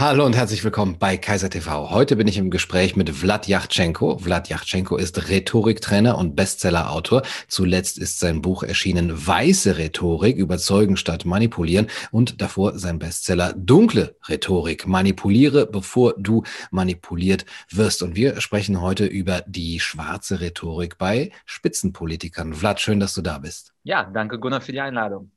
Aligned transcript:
Hallo 0.00 0.24
und 0.24 0.36
herzlich 0.36 0.62
willkommen 0.62 0.96
bei 1.00 1.16
Kaiser 1.16 1.50
TV. 1.50 1.90
Heute 1.90 2.14
bin 2.14 2.28
ich 2.28 2.38
im 2.38 2.50
Gespräch 2.50 2.94
mit 2.94 3.10
Vlad 3.10 3.48
Yachtschenko. 3.48 4.18
Vlad 4.18 4.48
Yachtschenko 4.48 4.96
ist 4.96 5.28
Rhetoriktrainer 5.28 6.16
und 6.16 6.36
Bestsellerautor. 6.36 7.22
Zuletzt 7.48 7.98
ist 7.98 8.20
sein 8.20 8.40
Buch 8.40 8.62
erschienen 8.62 9.10
Weiße 9.26 9.76
Rhetorik, 9.76 10.36
überzeugen 10.36 10.96
statt 10.96 11.24
manipulieren 11.24 11.88
und 12.12 12.40
davor 12.40 12.78
sein 12.78 13.00
Bestseller 13.00 13.52
Dunkle 13.54 14.14
Rhetorik, 14.28 14.86
manipuliere, 14.86 15.66
bevor 15.66 16.14
du 16.16 16.44
manipuliert 16.70 17.44
wirst. 17.68 18.00
Und 18.04 18.14
wir 18.14 18.40
sprechen 18.40 18.80
heute 18.80 19.04
über 19.04 19.42
die 19.48 19.80
schwarze 19.80 20.40
Rhetorik 20.40 20.96
bei 20.98 21.32
Spitzenpolitikern. 21.44 22.54
Vlad, 22.54 22.80
schön, 22.80 23.00
dass 23.00 23.14
du 23.14 23.20
da 23.20 23.38
bist. 23.38 23.72
Ja, 23.82 24.04
danke 24.04 24.38
Gunnar 24.38 24.60
für 24.60 24.70
die 24.70 24.80
Einladung. 24.80 25.32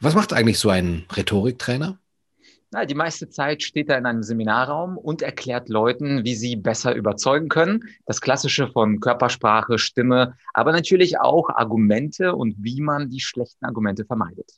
Was 0.00 0.14
macht 0.14 0.32
eigentlich 0.32 0.60
so 0.60 0.70
ein 0.70 1.06
Rhetoriktrainer? 1.16 1.98
Na, 2.72 2.84
die 2.84 2.94
meiste 2.94 3.28
Zeit 3.28 3.62
steht 3.62 3.88
er 3.88 3.98
in 3.98 4.06
einem 4.06 4.22
Seminarraum 4.22 4.98
und 4.98 5.22
erklärt 5.22 5.68
Leuten, 5.68 6.24
wie 6.24 6.34
sie 6.34 6.56
besser 6.56 6.94
überzeugen 6.94 7.48
können. 7.48 7.84
Das 8.06 8.20
Klassische 8.20 8.68
von 8.68 8.98
Körpersprache, 9.00 9.78
Stimme, 9.78 10.34
aber 10.52 10.72
natürlich 10.72 11.20
auch 11.20 11.48
Argumente 11.48 12.34
und 12.34 12.56
wie 12.58 12.80
man 12.80 13.08
die 13.08 13.20
schlechten 13.20 13.64
Argumente 13.64 14.04
vermeidet. 14.04 14.50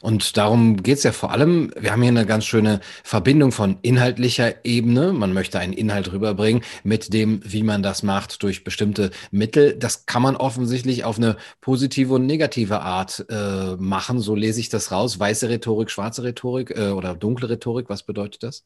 Und 0.00 0.36
darum 0.36 0.82
geht's 0.82 1.02
ja 1.02 1.12
vor 1.12 1.30
allem, 1.30 1.72
wir 1.78 1.92
haben 1.92 2.02
hier 2.02 2.10
eine 2.10 2.26
ganz 2.26 2.44
schöne 2.44 2.80
Verbindung 3.02 3.52
von 3.52 3.78
inhaltlicher 3.82 4.64
Ebene. 4.64 5.12
Man 5.12 5.32
möchte 5.32 5.58
einen 5.58 5.72
Inhalt 5.72 6.12
rüberbringen 6.12 6.62
mit 6.84 7.12
dem, 7.12 7.40
wie 7.44 7.62
man 7.62 7.82
das 7.82 8.02
macht 8.02 8.42
durch 8.42 8.64
bestimmte 8.64 9.10
Mittel. 9.30 9.76
Das 9.76 10.06
kann 10.06 10.22
man 10.22 10.36
offensichtlich 10.36 11.04
auf 11.04 11.18
eine 11.18 11.36
positive 11.60 12.14
und 12.14 12.26
negative 12.26 12.80
Art 12.80 13.24
äh, 13.28 13.76
machen. 13.76 14.20
So 14.20 14.34
lese 14.34 14.60
ich 14.60 14.68
das 14.68 14.92
raus. 14.92 15.18
Weiße 15.18 15.48
Rhetorik, 15.48 15.90
schwarze 15.90 16.22
Rhetorik 16.22 16.70
äh, 16.70 16.90
oder 16.90 17.14
dunkle 17.14 17.48
Rhetorik, 17.50 17.88
was 17.88 18.02
bedeutet 18.02 18.42
das? 18.42 18.64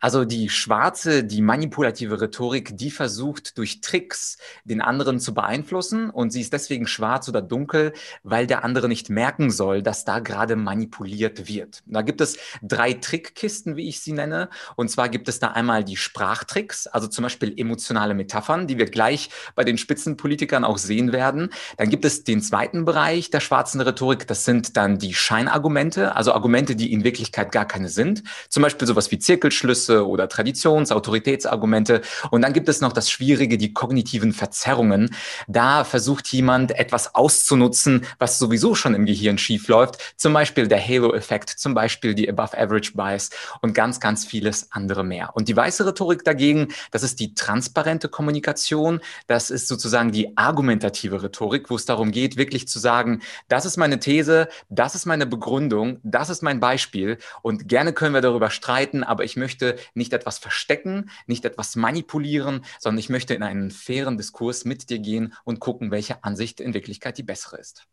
Also 0.00 0.24
die 0.24 0.48
schwarze, 0.48 1.24
die 1.24 1.42
manipulative 1.42 2.22
Rhetorik, 2.22 2.76
die 2.76 2.90
versucht 2.90 3.58
durch 3.58 3.82
Tricks 3.82 4.38
den 4.64 4.80
anderen 4.80 5.20
zu 5.20 5.34
beeinflussen 5.34 6.08
und 6.08 6.30
sie 6.30 6.40
ist 6.40 6.54
deswegen 6.54 6.86
schwarz 6.86 7.28
oder 7.28 7.42
dunkel, 7.42 7.92
weil 8.22 8.46
der 8.46 8.64
andere 8.64 8.88
nicht 8.88 9.10
merken 9.10 9.50
soll, 9.50 9.82
dass 9.82 10.06
da 10.06 10.18
gerade 10.20 10.56
manipuliert 10.56 11.48
wird. 11.48 11.82
Da 11.84 12.00
gibt 12.00 12.22
es 12.22 12.38
drei 12.62 12.94
Trickkisten, 12.94 13.76
wie 13.76 13.88
ich 13.88 14.00
sie 14.00 14.12
nenne. 14.12 14.48
Und 14.74 14.90
zwar 14.90 15.10
gibt 15.10 15.28
es 15.28 15.38
da 15.38 15.48
einmal 15.48 15.84
die 15.84 15.98
Sprachtricks, 15.98 16.86
also 16.86 17.06
zum 17.06 17.24
Beispiel 17.24 17.52
emotionale 17.58 18.14
Metaphern, 18.14 18.66
die 18.66 18.78
wir 18.78 18.86
gleich 18.86 19.28
bei 19.54 19.64
den 19.64 19.76
Spitzenpolitikern 19.76 20.64
auch 20.64 20.78
sehen 20.78 21.12
werden. 21.12 21.50
Dann 21.76 21.90
gibt 21.90 22.06
es 22.06 22.24
den 22.24 22.40
zweiten 22.40 22.86
Bereich 22.86 23.28
der 23.28 23.40
schwarzen 23.40 23.82
Rhetorik, 23.82 24.26
das 24.26 24.46
sind 24.46 24.78
dann 24.78 24.98
die 24.98 25.12
Scheinargumente, 25.12 26.16
also 26.16 26.32
Argumente, 26.32 26.74
die 26.74 26.90
in 26.90 27.04
Wirklichkeit 27.04 27.52
gar 27.52 27.66
keine 27.66 27.90
sind. 27.90 28.22
Zum 28.48 28.62
Beispiel 28.62 28.88
sowas 28.88 29.10
wie 29.10 29.18
Zirkelschlüsse 29.18 29.89
Grundsätze 29.90 30.06
oder 30.06 30.28
Traditions-, 30.28 30.92
Autoritätsargumente. 30.92 32.02
Und 32.30 32.42
dann 32.42 32.52
gibt 32.52 32.68
es 32.68 32.80
noch 32.80 32.92
das 32.92 33.10
Schwierige, 33.10 33.58
die 33.58 33.72
kognitiven 33.72 34.32
Verzerrungen. 34.32 35.14
Da 35.48 35.84
versucht 35.84 36.28
jemand 36.28 36.78
etwas 36.78 37.14
auszunutzen, 37.14 38.06
was 38.18 38.38
sowieso 38.38 38.74
schon 38.74 38.94
im 38.94 39.06
Gehirn 39.06 39.38
schief 39.38 39.68
läuft. 39.68 39.98
Zum 40.16 40.32
Beispiel 40.32 40.68
der 40.68 40.86
Halo-Effekt, 40.86 41.50
zum 41.50 41.74
Beispiel 41.74 42.14
die 42.14 42.28
Above-Average-Bias 42.28 43.30
und 43.60 43.74
ganz, 43.74 44.00
ganz 44.00 44.24
vieles 44.24 44.68
andere 44.70 45.04
mehr. 45.04 45.30
Und 45.34 45.48
die 45.48 45.56
weiße 45.56 45.86
Rhetorik 45.86 46.24
dagegen, 46.24 46.68
das 46.90 47.02
ist 47.02 47.20
die 47.20 47.34
transparente 47.34 48.08
Kommunikation. 48.08 49.00
Das 49.26 49.50
ist 49.50 49.68
sozusagen 49.68 50.12
die 50.12 50.36
argumentative 50.36 51.22
Rhetorik, 51.22 51.70
wo 51.70 51.76
es 51.76 51.84
darum 51.84 52.12
geht, 52.12 52.36
wirklich 52.36 52.68
zu 52.68 52.78
sagen, 52.78 53.22
das 53.48 53.64
ist 53.64 53.76
meine 53.76 53.98
These, 53.98 54.48
das 54.68 54.94
ist 54.94 55.06
meine 55.06 55.26
Begründung, 55.26 55.98
das 56.02 56.30
ist 56.30 56.42
mein 56.42 56.60
Beispiel. 56.60 57.18
Und 57.42 57.68
gerne 57.68 57.92
können 57.92 58.14
wir 58.14 58.20
darüber 58.20 58.50
streiten, 58.50 59.02
aber 59.04 59.24
ich 59.24 59.36
möchte 59.40 59.76
nicht 59.94 60.12
etwas 60.12 60.38
verstecken, 60.38 61.10
nicht 61.26 61.44
etwas 61.44 61.76
manipulieren, 61.76 62.64
sondern 62.78 62.98
ich 62.98 63.08
möchte 63.08 63.34
in 63.34 63.42
einen 63.42 63.70
fairen 63.70 64.16
Diskurs 64.16 64.64
mit 64.64 64.90
dir 64.90 64.98
gehen 64.98 65.34
und 65.44 65.60
gucken, 65.60 65.90
welche 65.90 66.24
Ansicht 66.24 66.60
in 66.60 66.74
Wirklichkeit 66.74 67.18
die 67.18 67.22
bessere 67.22 67.58
ist. 67.58 67.86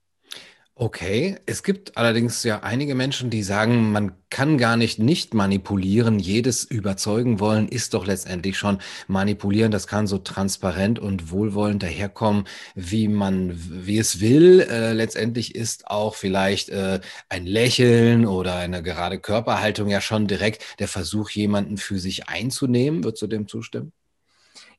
Okay, 0.79 1.38
es 1.47 1.63
gibt 1.63 1.97
allerdings 1.97 2.43
ja 2.43 2.59
einige 2.59 2.93
Menschen, 2.93 3.31
die 3.31 3.41
sagen, 3.41 3.91
man 3.91 4.11
kann 4.29 4.59
gar 4.59 4.77
nicht 4.77 4.99
nicht 4.99 5.33
manipulieren. 5.33 6.19
Jedes 6.19 6.63
überzeugen 6.65 7.39
wollen 7.39 7.67
ist 7.67 7.95
doch 7.95 8.05
letztendlich 8.05 8.59
schon 8.59 8.77
manipulieren. 9.07 9.71
Das 9.71 9.87
kann 9.87 10.05
so 10.05 10.19
transparent 10.19 10.99
und 10.99 11.31
wohlwollend 11.31 11.81
daherkommen, 11.81 12.45
wie 12.75 13.07
man, 13.07 13.53
wie 13.55 13.97
es 13.97 14.19
will. 14.21 14.67
Äh, 14.69 14.93
letztendlich 14.93 15.55
ist 15.55 15.87
auch 15.87 16.13
vielleicht 16.13 16.69
äh, 16.69 16.99
ein 17.27 17.47
Lächeln 17.47 18.27
oder 18.27 18.57
eine 18.57 18.83
gerade 18.83 19.19
Körperhaltung 19.19 19.89
ja 19.89 19.99
schon 19.99 20.27
direkt 20.27 20.63
der 20.77 20.87
Versuch, 20.87 21.31
jemanden 21.31 21.77
für 21.77 21.97
sich 21.97 22.29
einzunehmen. 22.29 23.03
Würdest 23.03 23.23
du 23.23 23.27
dem 23.27 23.47
zustimmen? 23.47 23.93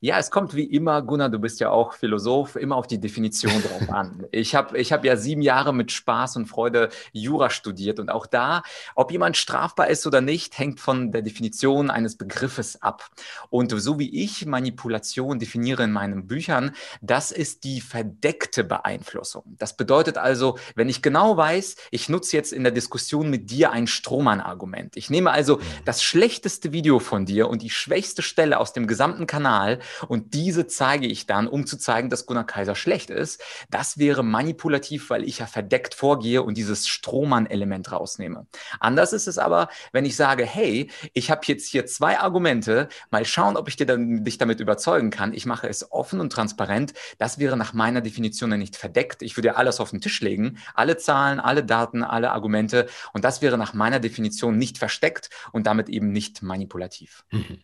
Ja, 0.01 0.17
es 0.17 0.31
kommt 0.31 0.55
wie 0.55 0.63
immer, 0.63 1.01
Gunnar, 1.01 1.27
du 1.27 1.39
bist 1.39 1.59
ja 1.59 1.71
auch 1.71 1.91
Philosoph, 1.91 2.55
immer 2.55 2.77
auf 2.77 2.87
die 2.87 3.01
Definition 3.01 3.51
drauf 3.61 3.89
an. 3.89 4.25
Ich 4.31 4.55
habe 4.55 4.77
ich 4.77 4.93
hab 4.93 5.03
ja 5.03 5.17
sieben 5.17 5.41
Jahre 5.41 5.73
mit 5.73 5.91
Spaß 5.91 6.37
und 6.37 6.45
Freude 6.45 6.87
Jura 7.11 7.49
studiert 7.49 7.99
und 7.99 8.09
auch 8.09 8.25
da, 8.25 8.63
ob 8.95 9.11
jemand 9.11 9.35
strafbar 9.35 9.87
ist 9.87 10.07
oder 10.07 10.21
nicht, 10.21 10.57
hängt 10.57 10.79
von 10.79 11.11
der 11.11 11.21
Definition 11.21 11.89
eines 11.89 12.15
Begriffes 12.15 12.81
ab. 12.81 13.09
Und 13.49 13.71
so 13.77 13.99
wie 13.99 14.23
ich 14.23 14.45
Manipulation 14.45 15.37
definiere 15.37 15.83
in 15.83 15.91
meinen 15.91 16.27
Büchern, 16.27 16.71
das 17.01 17.31
ist 17.31 17.65
die 17.65 17.81
verdeckte 17.81 18.63
Beeinflussung. 18.63 19.43
Das 19.57 19.75
bedeutet 19.75 20.17
also, 20.17 20.57
wenn 20.75 20.87
ich 20.87 21.01
genau 21.01 21.35
weiß, 21.35 21.75
ich 21.91 22.07
nutze 22.07 22.37
jetzt 22.37 22.53
in 22.53 22.63
der 22.63 22.71
Diskussion 22.71 23.29
mit 23.29 23.51
dir 23.51 23.71
ein 23.71 23.85
Strohmann-Argument. 23.85 24.95
Ich 24.95 25.09
nehme 25.09 25.31
also 25.31 25.57
mhm. 25.57 25.61
das 25.83 26.01
schlechteste 26.01 26.71
Video 26.71 26.99
von 26.99 27.25
dir 27.25 27.49
und 27.49 27.63
die 27.63 27.69
schwächste 27.69 28.21
Stelle 28.21 28.59
aus 28.59 28.71
dem 28.71 28.87
gesamten 28.87 29.27
Kanal 29.27 29.79
und 30.07 30.33
diese 30.33 30.67
zeige 30.67 31.07
ich 31.07 31.25
dann, 31.25 31.47
um 31.47 31.65
zu 31.65 31.77
zeigen, 31.77 32.09
dass 32.09 32.25
Gunnar 32.25 32.45
Kaiser 32.45 32.75
schlecht 32.75 33.09
ist. 33.09 33.41
Das 33.69 33.97
wäre 33.97 34.23
manipulativ, 34.23 35.09
weil 35.09 35.23
ich 35.23 35.39
ja 35.39 35.45
verdeckt 35.45 35.95
vorgehe 35.95 36.43
und 36.43 36.57
dieses 36.57 36.87
Strohmann-Element 36.87 37.91
rausnehme. 37.91 38.47
Anders 38.79 39.13
ist 39.13 39.27
es 39.27 39.37
aber, 39.37 39.69
wenn 39.91 40.05
ich 40.05 40.15
sage, 40.15 40.45
hey, 40.45 40.89
ich 41.13 41.31
habe 41.31 41.41
jetzt 41.45 41.67
hier 41.67 41.85
zwei 41.85 42.19
Argumente, 42.19 42.89
mal 43.11 43.25
schauen, 43.25 43.57
ob 43.57 43.67
ich 43.67 43.75
dir 43.75 43.85
dann, 43.85 44.23
dich 44.23 44.37
damit 44.37 44.59
überzeugen 44.59 45.09
kann. 45.09 45.33
Ich 45.33 45.45
mache 45.45 45.67
es 45.67 45.91
offen 45.91 46.19
und 46.19 46.31
transparent. 46.31 46.93
Das 47.17 47.39
wäre 47.39 47.57
nach 47.57 47.73
meiner 47.73 48.01
Definition 48.01 48.49
nicht 48.49 48.75
verdeckt. 48.75 49.21
Ich 49.21 49.37
würde 49.37 49.57
alles 49.57 49.79
auf 49.79 49.91
den 49.91 50.01
Tisch 50.01 50.21
legen, 50.21 50.57
alle 50.73 50.97
Zahlen, 50.97 51.39
alle 51.39 51.63
Daten, 51.63 52.03
alle 52.03 52.31
Argumente. 52.31 52.87
Und 53.13 53.23
das 53.23 53.41
wäre 53.41 53.57
nach 53.57 53.73
meiner 53.73 53.99
Definition 53.99 54.57
nicht 54.57 54.77
versteckt 54.77 55.29
und 55.51 55.67
damit 55.67 55.89
eben 55.89 56.11
nicht 56.11 56.41
manipulativ. 56.41 57.25
Mhm. 57.31 57.59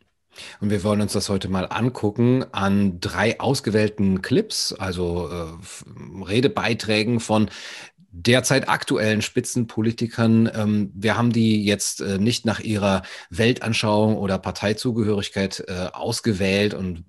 Und 0.59 0.69
wir 0.69 0.83
wollen 0.83 1.01
uns 1.01 1.13
das 1.13 1.29
heute 1.29 1.49
mal 1.49 1.65
angucken 1.65 2.45
an 2.51 2.99
drei 2.99 3.39
ausgewählten 3.39 4.21
Clips, 4.21 4.73
also 4.73 5.29
äh, 5.29 6.23
Redebeiträgen 6.23 7.19
von 7.19 7.49
derzeit 8.15 8.69
aktuellen 8.69 9.21
Spitzenpolitikern. 9.21 10.49
Ähm, 10.53 10.91
wir 10.95 11.17
haben 11.17 11.31
die 11.31 11.65
jetzt 11.65 12.01
äh, 12.01 12.17
nicht 12.17 12.45
nach 12.45 12.59
ihrer 12.61 13.03
Weltanschauung 13.29 14.17
oder 14.17 14.37
Parteizugehörigkeit 14.37 15.65
äh, 15.67 15.89
ausgewählt 15.91 16.73
und 16.73 17.03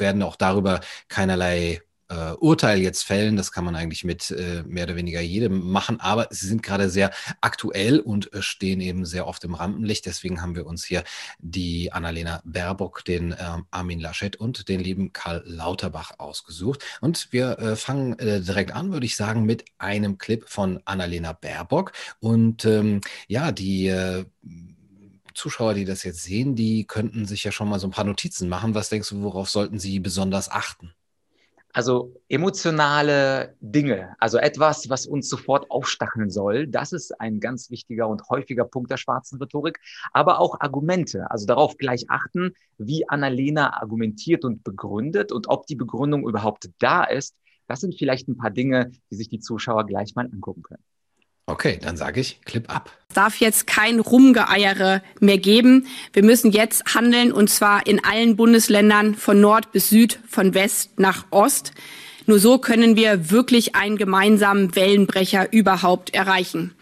werden 0.00 0.22
auch 0.22 0.36
darüber 0.36 0.80
keinerlei 1.08 1.82
äh, 2.08 2.32
Urteil 2.32 2.78
jetzt 2.78 3.02
fällen. 3.02 3.36
Das 3.36 3.52
kann 3.52 3.64
man 3.64 3.76
eigentlich 3.76 4.04
mit 4.04 4.30
äh, 4.30 4.62
mehr 4.66 4.84
oder 4.84 4.96
weniger 4.96 5.20
jedem 5.20 5.70
machen, 5.70 6.00
aber 6.00 6.28
sie 6.30 6.46
sind 6.46 6.62
gerade 6.62 6.90
sehr 6.90 7.10
aktuell 7.40 8.00
und 8.00 8.32
äh, 8.32 8.42
stehen 8.42 8.80
eben 8.80 9.04
sehr 9.04 9.26
oft 9.26 9.44
im 9.44 9.54
Rampenlicht. 9.54 10.06
Deswegen 10.06 10.42
haben 10.42 10.54
wir 10.54 10.66
uns 10.66 10.84
hier 10.84 11.04
die 11.38 11.92
Annalena 11.92 12.42
Baerbock, 12.44 13.04
den 13.04 13.32
äh, 13.32 13.36
Armin 13.70 14.00
Laschet 14.00 14.36
und 14.36 14.68
den 14.68 14.80
lieben 14.80 15.12
Karl 15.12 15.42
Lauterbach 15.46 16.12
ausgesucht. 16.18 16.84
Und 17.00 17.28
wir 17.32 17.58
äh, 17.58 17.76
fangen 17.76 18.18
äh, 18.18 18.40
direkt 18.40 18.72
an, 18.72 18.92
würde 18.92 19.06
ich 19.06 19.16
sagen, 19.16 19.44
mit 19.44 19.64
einem 19.78 20.18
Clip 20.18 20.48
von 20.48 20.80
Annalena 20.84 21.32
Baerbock. 21.32 21.92
Und 22.20 22.64
ähm, 22.64 23.00
ja, 23.28 23.52
die 23.52 23.92
Zuschauer, 25.36 25.74
die 25.74 25.84
das 25.84 26.02
jetzt 26.02 26.22
sehen, 26.22 26.56
die 26.56 26.86
könnten 26.86 27.26
sich 27.26 27.44
ja 27.44 27.52
schon 27.52 27.68
mal 27.68 27.78
so 27.78 27.86
ein 27.86 27.92
paar 27.92 28.04
Notizen 28.04 28.48
machen. 28.48 28.74
Was 28.74 28.88
denkst 28.88 29.10
du, 29.10 29.22
worauf 29.22 29.50
sollten 29.50 29.78
sie 29.78 30.00
besonders 30.00 30.50
achten? 30.50 30.94
Also 31.76 32.14
emotionale 32.30 33.54
Dinge, 33.60 34.16
also 34.18 34.38
etwas, 34.38 34.88
was 34.88 35.06
uns 35.06 35.28
sofort 35.28 35.70
aufstacheln 35.70 36.30
soll, 36.30 36.66
das 36.66 36.94
ist 36.94 37.20
ein 37.20 37.38
ganz 37.38 37.70
wichtiger 37.70 38.08
und 38.08 38.30
häufiger 38.30 38.64
Punkt 38.64 38.90
der 38.90 38.96
schwarzen 38.96 39.38
Rhetorik. 39.38 39.78
Aber 40.14 40.40
auch 40.40 40.58
Argumente, 40.60 41.30
also 41.30 41.44
darauf 41.44 41.76
gleich 41.76 42.06
achten, 42.08 42.54
wie 42.78 43.06
Annalena 43.10 43.78
argumentiert 43.78 44.46
und 44.46 44.64
begründet 44.64 45.32
und 45.32 45.50
ob 45.50 45.66
die 45.66 45.76
Begründung 45.76 46.26
überhaupt 46.26 46.70
da 46.78 47.04
ist. 47.04 47.36
Das 47.66 47.82
sind 47.82 47.94
vielleicht 47.94 48.26
ein 48.26 48.38
paar 48.38 48.50
Dinge, 48.50 48.92
die 49.10 49.16
sich 49.16 49.28
die 49.28 49.40
Zuschauer 49.40 49.84
gleich 49.84 50.14
mal 50.14 50.24
angucken 50.32 50.62
können. 50.62 50.85
Okay, 51.46 51.78
dann 51.80 51.96
sage 51.96 52.20
ich 52.20 52.40
Clip 52.44 52.68
ab. 52.68 52.90
Es 53.08 53.14
darf 53.14 53.36
jetzt 53.36 53.68
kein 53.68 54.00
Rumgeeiere 54.00 55.00
mehr 55.20 55.38
geben. 55.38 55.86
Wir 56.12 56.24
müssen 56.24 56.50
jetzt 56.50 56.94
handeln 56.94 57.30
und 57.32 57.48
zwar 57.48 57.86
in 57.86 58.04
allen 58.04 58.34
Bundesländern 58.34 59.14
von 59.14 59.40
Nord 59.40 59.70
bis 59.70 59.88
Süd, 59.88 60.18
von 60.28 60.54
West 60.54 60.98
nach 60.98 61.26
Ost. 61.30 61.72
Nur 62.26 62.40
so 62.40 62.58
können 62.58 62.96
wir 62.96 63.30
wirklich 63.30 63.76
einen 63.76 63.96
gemeinsamen 63.96 64.74
Wellenbrecher 64.74 65.52
überhaupt 65.52 66.12
erreichen. 66.12 66.74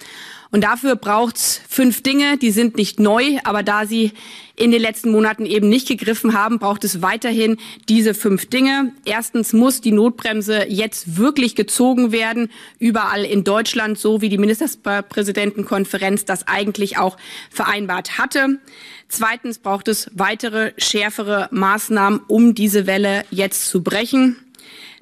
Und 0.55 0.61
dafür 0.61 0.95
braucht's 0.95 1.61
fünf 1.69 2.05
Dinge, 2.05 2.39
die 2.39 2.53
sind 2.53 2.77
nicht 2.77 3.01
neu, 3.01 3.39
aber 3.43 3.65
da 3.65 3.87
sie 3.87 4.13
in 4.55 4.71
den 4.71 4.81
letzten 4.81 5.11
Monaten 5.11 5.47
eben 5.47 5.69
nicht 5.69 5.89
gegriffen 5.89 6.33
haben, 6.33 6.61
braucht 6.61 6.85
es 6.85 7.03
weiterhin 7.03 7.57
diese 7.89 8.15
fünf 8.15 8.47
Dinge. 8.47 8.93
Erstens 9.05 9.53
muss 9.53 9.81
die 9.81 9.91
Notbremse 9.91 10.67
jetzt 10.69 11.17
wirklich 11.17 11.57
gezogen 11.57 12.13
werden, 12.13 12.53
überall 12.79 13.25
in 13.25 13.43
Deutschland, 13.43 13.99
so 13.99 14.21
wie 14.21 14.29
die 14.29 14.39
Ministerpräsidentenkonferenz 14.39 16.25
das 16.25 16.47
eigentlich 16.47 16.99
auch 16.99 17.17
vereinbart 17.51 18.17
hatte. 18.19 18.61
Zweitens 19.09 19.59
braucht 19.59 19.89
es 19.89 20.09
weitere 20.15 20.73
schärfere 20.79 21.49
Maßnahmen, 21.51 22.21
um 22.29 22.55
diese 22.55 22.87
Welle 22.87 23.25
jetzt 23.33 23.67
zu 23.67 23.83
brechen. 23.83 24.37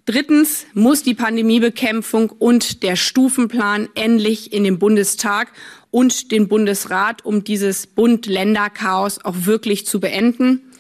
Drittens 0.05 0.67
muss 0.75 1.05
die 1.05 1.15
Pandemiebekämpfung 1.15 2.31
und 2.31 2.83
der 2.83 2.97
Stufenplan 2.97 3.89
endlich 3.95 4.53
in 4.53 4.65
den 4.65 4.81
Bundestag 4.81 5.53
und 5.93 6.33
den 6.33 6.49
Bundesrat, 6.49 7.25
um 7.25 7.45
dieses 7.45 7.87
Bund-Länder-Chaos 7.87 9.25
auch 9.25 9.37
wirklich 9.45 9.87
zu 9.87 10.01
beenden. 10.01 10.72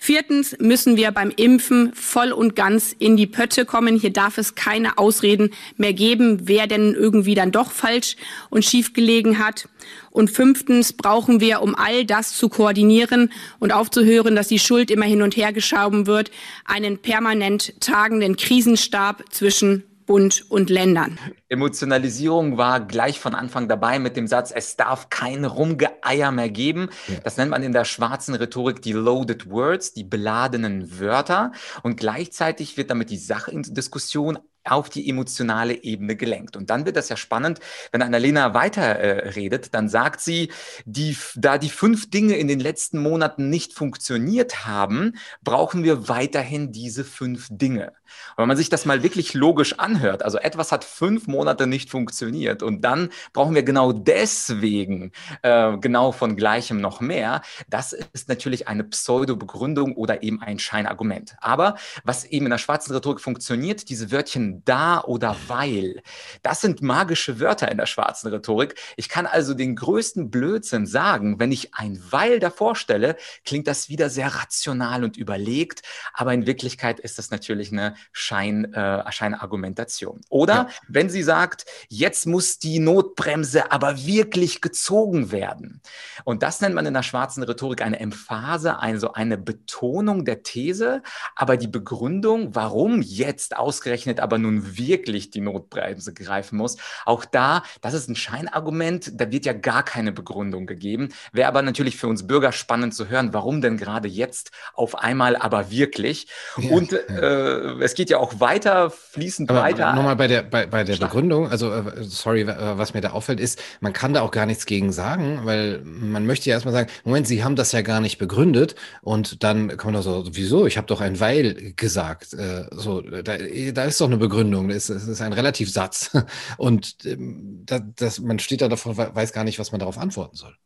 Viertens 0.00 0.56
müssen 0.60 0.96
wir 0.96 1.10
beim 1.10 1.32
Impfen 1.34 1.92
voll 1.92 2.30
und 2.30 2.54
ganz 2.54 2.94
in 2.98 3.16
die 3.16 3.26
Pötte 3.26 3.64
kommen. 3.64 3.98
Hier 3.98 4.12
darf 4.12 4.38
es 4.38 4.54
keine 4.54 4.96
Ausreden 4.96 5.50
mehr 5.76 5.92
geben, 5.92 6.42
wer 6.44 6.68
denn 6.68 6.94
irgendwie 6.94 7.34
dann 7.34 7.50
doch 7.50 7.72
falsch 7.72 8.16
und 8.48 8.64
schief 8.64 8.92
gelegen 8.92 9.40
hat. 9.40 9.68
Und 10.10 10.30
fünftens 10.30 10.92
brauchen 10.92 11.40
wir, 11.40 11.62
um 11.62 11.74
all 11.74 12.04
das 12.04 12.36
zu 12.36 12.48
koordinieren 12.48 13.32
und 13.58 13.72
aufzuhören, 13.72 14.36
dass 14.36 14.46
die 14.46 14.60
Schuld 14.60 14.92
immer 14.92 15.04
hin 15.04 15.20
und 15.20 15.36
her 15.36 15.52
geschoben 15.52 16.06
wird, 16.06 16.30
einen 16.64 16.98
permanent 16.98 17.74
tagenden 17.80 18.36
Krisenstab 18.36 19.24
zwischen 19.30 19.82
Bund 20.08 20.46
und 20.48 20.70
Ländern. 20.70 21.18
Emotionalisierung 21.50 22.56
war 22.56 22.80
gleich 22.80 23.20
von 23.20 23.34
Anfang 23.34 23.68
dabei 23.68 23.98
mit 23.98 24.16
dem 24.16 24.26
Satz, 24.26 24.50
es 24.50 24.74
darf 24.74 25.10
kein 25.10 25.44
Rumgeeier 25.44 26.32
mehr 26.32 26.48
geben. 26.48 26.88
Ja. 27.08 27.20
Das 27.22 27.36
nennt 27.36 27.50
man 27.50 27.62
in 27.62 27.72
der 27.72 27.84
schwarzen 27.84 28.34
Rhetorik 28.34 28.80
die 28.80 28.94
loaded 28.94 29.50
words, 29.50 29.92
die 29.92 30.04
beladenen 30.04 30.98
Wörter. 30.98 31.52
Und 31.82 31.98
gleichzeitig 31.98 32.78
wird 32.78 32.90
damit 32.90 33.10
die 33.10 33.18
Sachdiskussion 33.18 34.38
auf 34.68 34.90
die 34.90 35.08
emotionale 35.08 35.82
Ebene 35.82 36.16
gelenkt. 36.16 36.56
Und 36.56 36.70
dann 36.70 36.86
wird 36.86 36.96
das 36.96 37.08
ja 37.08 37.16
spannend, 37.16 37.60
wenn 37.92 38.02
Annalena 38.02 38.54
weiter 38.54 38.82
äh, 38.82 39.28
redet, 39.30 39.74
dann 39.74 39.88
sagt 39.88 40.20
sie, 40.20 40.50
die, 40.84 41.16
da 41.34 41.58
die 41.58 41.70
fünf 41.70 42.10
Dinge 42.10 42.36
in 42.36 42.48
den 42.48 42.60
letzten 42.60 42.98
Monaten 42.98 43.50
nicht 43.50 43.72
funktioniert 43.72 44.66
haben, 44.66 45.14
brauchen 45.42 45.84
wir 45.84 46.08
weiterhin 46.08 46.72
diese 46.72 47.04
fünf 47.04 47.48
Dinge. 47.50 47.92
Und 48.36 48.42
wenn 48.42 48.48
man 48.48 48.56
sich 48.56 48.68
das 48.68 48.84
mal 48.84 49.02
wirklich 49.02 49.34
logisch 49.34 49.78
anhört, 49.78 50.22
also 50.22 50.38
etwas 50.38 50.72
hat 50.72 50.84
fünf 50.84 51.26
Monate 51.26 51.66
nicht 51.66 51.90
funktioniert 51.90 52.62
und 52.62 52.82
dann 52.82 53.10
brauchen 53.32 53.54
wir 53.54 53.62
genau 53.62 53.92
deswegen 53.92 55.12
äh, 55.42 55.76
genau 55.78 56.12
von 56.12 56.36
gleichem 56.36 56.80
noch 56.80 57.00
mehr, 57.00 57.42
das 57.68 57.92
ist 57.92 58.28
natürlich 58.28 58.68
eine 58.68 58.84
Pseudo-Begründung 58.84 59.94
oder 59.94 60.22
eben 60.22 60.40
ein 60.42 60.58
Scheinargument. 60.58 61.36
Aber 61.40 61.76
was 62.04 62.24
eben 62.24 62.46
in 62.46 62.50
der 62.50 62.58
schwarzen 62.58 62.94
Rhetorik 62.94 63.20
funktioniert, 63.20 63.88
diese 63.88 64.10
Wörtchen 64.10 64.57
da 64.64 65.02
oder 65.02 65.36
weil. 65.46 66.02
Das 66.42 66.60
sind 66.60 66.82
magische 66.82 67.40
Wörter 67.40 67.70
in 67.70 67.78
der 67.78 67.86
schwarzen 67.86 68.28
Rhetorik. 68.28 68.74
Ich 68.96 69.08
kann 69.08 69.26
also 69.26 69.54
den 69.54 69.76
größten 69.76 70.30
Blödsinn 70.30 70.86
sagen, 70.86 71.38
wenn 71.38 71.52
ich 71.52 71.74
ein 71.74 72.02
weil 72.10 72.38
davor 72.38 72.76
stelle, 72.76 73.16
klingt 73.44 73.66
das 73.66 73.88
wieder 73.88 74.10
sehr 74.10 74.34
rational 74.34 75.04
und 75.04 75.16
überlegt, 75.16 75.82
aber 76.12 76.32
in 76.34 76.46
Wirklichkeit 76.46 77.00
ist 77.00 77.18
das 77.18 77.30
natürlich 77.30 77.72
eine 77.72 77.94
Schein, 78.12 78.72
äh, 78.72 79.10
Scheinargumentation. 79.10 80.20
Oder 80.28 80.54
ja. 80.54 80.68
wenn 80.88 81.10
sie 81.10 81.22
sagt, 81.22 81.64
jetzt 81.88 82.26
muss 82.26 82.58
die 82.58 82.78
Notbremse 82.78 83.72
aber 83.72 84.04
wirklich 84.06 84.60
gezogen 84.60 85.32
werden. 85.32 85.80
Und 86.24 86.42
das 86.42 86.60
nennt 86.60 86.74
man 86.74 86.86
in 86.86 86.94
der 86.94 87.02
schwarzen 87.02 87.42
Rhetorik 87.42 87.82
eine 87.82 88.00
Emphase, 88.00 88.78
also 88.78 89.12
eine 89.12 89.38
Betonung 89.38 90.24
der 90.24 90.42
These, 90.42 91.02
aber 91.34 91.56
die 91.56 91.68
Begründung, 91.68 92.54
warum 92.54 93.02
jetzt 93.02 93.56
ausgerechnet 93.56 94.20
aber 94.20 94.38
nur 94.38 94.47
nun 94.48 94.76
wirklich 94.76 95.30
die 95.30 95.40
Notbremse 95.40 96.12
greifen 96.12 96.56
muss. 96.56 96.76
Auch 97.04 97.24
da, 97.24 97.62
das 97.80 97.94
ist 97.94 98.08
ein 98.08 98.16
Scheinargument, 98.16 99.12
da 99.20 99.30
wird 99.30 99.44
ja 99.46 99.52
gar 99.52 99.82
keine 99.82 100.12
Begründung 100.12 100.66
gegeben. 100.66 101.10
Wäre 101.32 101.48
aber 101.48 101.62
natürlich 101.62 101.96
für 101.96 102.08
uns 102.08 102.26
Bürger 102.26 102.52
spannend 102.52 102.94
zu 102.94 103.08
hören, 103.08 103.32
warum 103.32 103.60
denn 103.60 103.76
gerade 103.76 104.08
jetzt 104.08 104.50
auf 104.74 104.98
einmal 104.98 105.36
aber 105.36 105.70
wirklich. 105.70 106.26
Ja, 106.56 106.70
Und 106.70 106.92
ja. 106.92 106.98
Äh, 106.98 107.82
es 107.82 107.94
geht 107.94 108.10
ja 108.10 108.18
auch 108.18 108.40
weiter, 108.40 108.90
fließend 108.90 109.50
aber 109.50 109.62
weiter. 109.62 109.92
Nochmal 109.92 110.16
bei 110.16 110.26
der, 110.26 110.42
bei, 110.42 110.66
bei 110.66 110.84
der 110.84 110.96
Begründung, 110.96 111.48
also 111.50 111.72
äh, 111.72 112.02
sorry, 112.02 112.46
was 112.46 112.94
mir 112.94 113.00
da 113.00 113.10
auffällt, 113.10 113.40
ist, 113.40 113.60
man 113.80 113.92
kann 113.92 114.14
da 114.14 114.22
auch 114.22 114.30
gar 114.30 114.46
nichts 114.46 114.66
gegen 114.66 114.92
sagen, 114.92 115.40
weil 115.44 115.80
man 115.84 116.26
möchte 116.26 116.48
ja 116.48 116.56
erstmal 116.56 116.74
sagen, 116.74 116.90
Moment, 117.04 117.26
Sie 117.26 117.44
haben 117.44 117.56
das 117.56 117.72
ja 117.72 117.82
gar 117.82 118.00
nicht 118.00 118.18
begründet 118.18 118.74
und 119.02 119.42
dann 119.44 119.76
kommt 119.76 119.94
man 119.94 120.02
so, 120.02 120.24
wieso? 120.32 120.66
Ich 120.66 120.76
habe 120.76 120.86
doch 120.86 121.00
ein 121.00 121.20
Weil 121.20 121.72
gesagt. 121.76 122.34
Äh, 122.34 122.66
so, 122.70 123.00
da, 123.00 123.36
da 123.36 123.84
ist 123.84 124.00
doch 124.00 124.06
eine 124.06 124.16
Begründung 124.16 124.27
Begründung. 124.28 124.70
Es 124.70 124.90
ist 124.90 125.20
ein 125.20 125.32
Relativsatz. 125.32 126.10
Und 126.56 127.04
ähm, 127.04 127.62
das, 127.64 127.82
das, 127.96 128.20
man 128.20 128.38
steht 128.38 128.60
da 128.60 128.68
davor, 128.68 128.96
weiß 128.96 129.32
gar 129.32 129.44
nicht, 129.44 129.58
was 129.58 129.72
man 129.72 129.78
darauf 129.78 129.98
antworten 129.98 130.36
soll. 130.36 130.56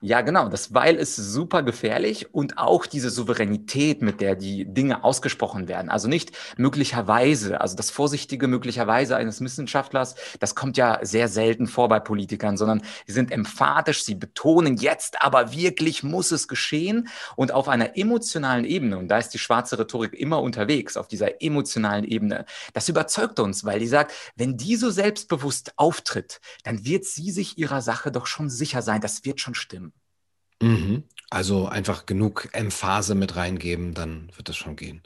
Ja, 0.00 0.20
genau. 0.20 0.48
Das 0.48 0.74
Weil 0.74 0.96
ist 0.96 1.16
super 1.16 1.62
gefährlich 1.62 2.34
und 2.34 2.58
auch 2.58 2.86
diese 2.86 3.10
Souveränität, 3.10 4.02
mit 4.02 4.20
der 4.20 4.34
die 4.34 4.64
Dinge 4.64 5.04
ausgesprochen 5.04 5.68
werden. 5.68 5.90
Also 5.90 6.08
nicht 6.08 6.32
möglicherweise, 6.56 7.60
also 7.60 7.76
das 7.76 7.90
vorsichtige 7.90 8.46
möglicherweise 8.46 9.16
eines 9.16 9.40
Wissenschaftlers, 9.40 10.14
das 10.40 10.54
kommt 10.54 10.76
ja 10.76 10.98
sehr 11.02 11.28
selten 11.28 11.66
vor 11.66 11.88
bei 11.88 12.00
Politikern, 12.00 12.56
sondern 12.56 12.82
sie 13.06 13.12
sind 13.12 13.30
emphatisch, 13.30 14.04
sie 14.04 14.14
betonen 14.14 14.76
jetzt, 14.76 15.22
aber 15.22 15.52
wirklich 15.52 16.02
muss 16.02 16.30
es 16.30 16.48
geschehen 16.48 17.08
und 17.36 17.52
auf 17.52 17.68
einer 17.68 17.96
emotionalen 17.96 18.64
Ebene, 18.64 18.98
und 18.98 19.08
da 19.08 19.18
ist 19.18 19.30
die 19.30 19.38
schwarze 19.38 19.78
Rhetorik 19.78 20.14
immer 20.14 20.42
unterwegs, 20.42 20.96
auf 20.96 21.08
dieser 21.08 21.42
emotionalen 21.42 22.04
Ebene, 22.04 22.44
das 22.72 22.88
überzeugt 22.88 23.40
uns, 23.40 23.64
weil 23.64 23.80
die 23.80 23.86
sagt, 23.86 24.12
wenn 24.36 24.56
die 24.56 24.76
so 24.76 24.90
selbstbewusst 24.90 25.72
auftritt, 25.76 26.40
dann 26.64 26.84
wird 26.84 27.04
sie 27.04 27.30
sich 27.30 27.58
ihrer 27.58 27.82
Sache 27.82 28.10
doch 28.10 28.26
schon 28.26 28.50
sicher 28.50 28.82
sein, 28.82 29.00
das 29.00 29.24
wird 29.24 29.40
schon 29.40 29.54
stimmen. 29.66 29.92
Mhm. 30.62 31.04
Also 31.28 31.66
einfach 31.66 32.06
genug 32.06 32.48
Emphase 32.52 33.14
mit 33.14 33.36
reingeben, 33.36 33.94
dann 33.94 34.30
wird 34.36 34.48
das 34.48 34.56
schon 34.56 34.76
gehen. 34.76 35.02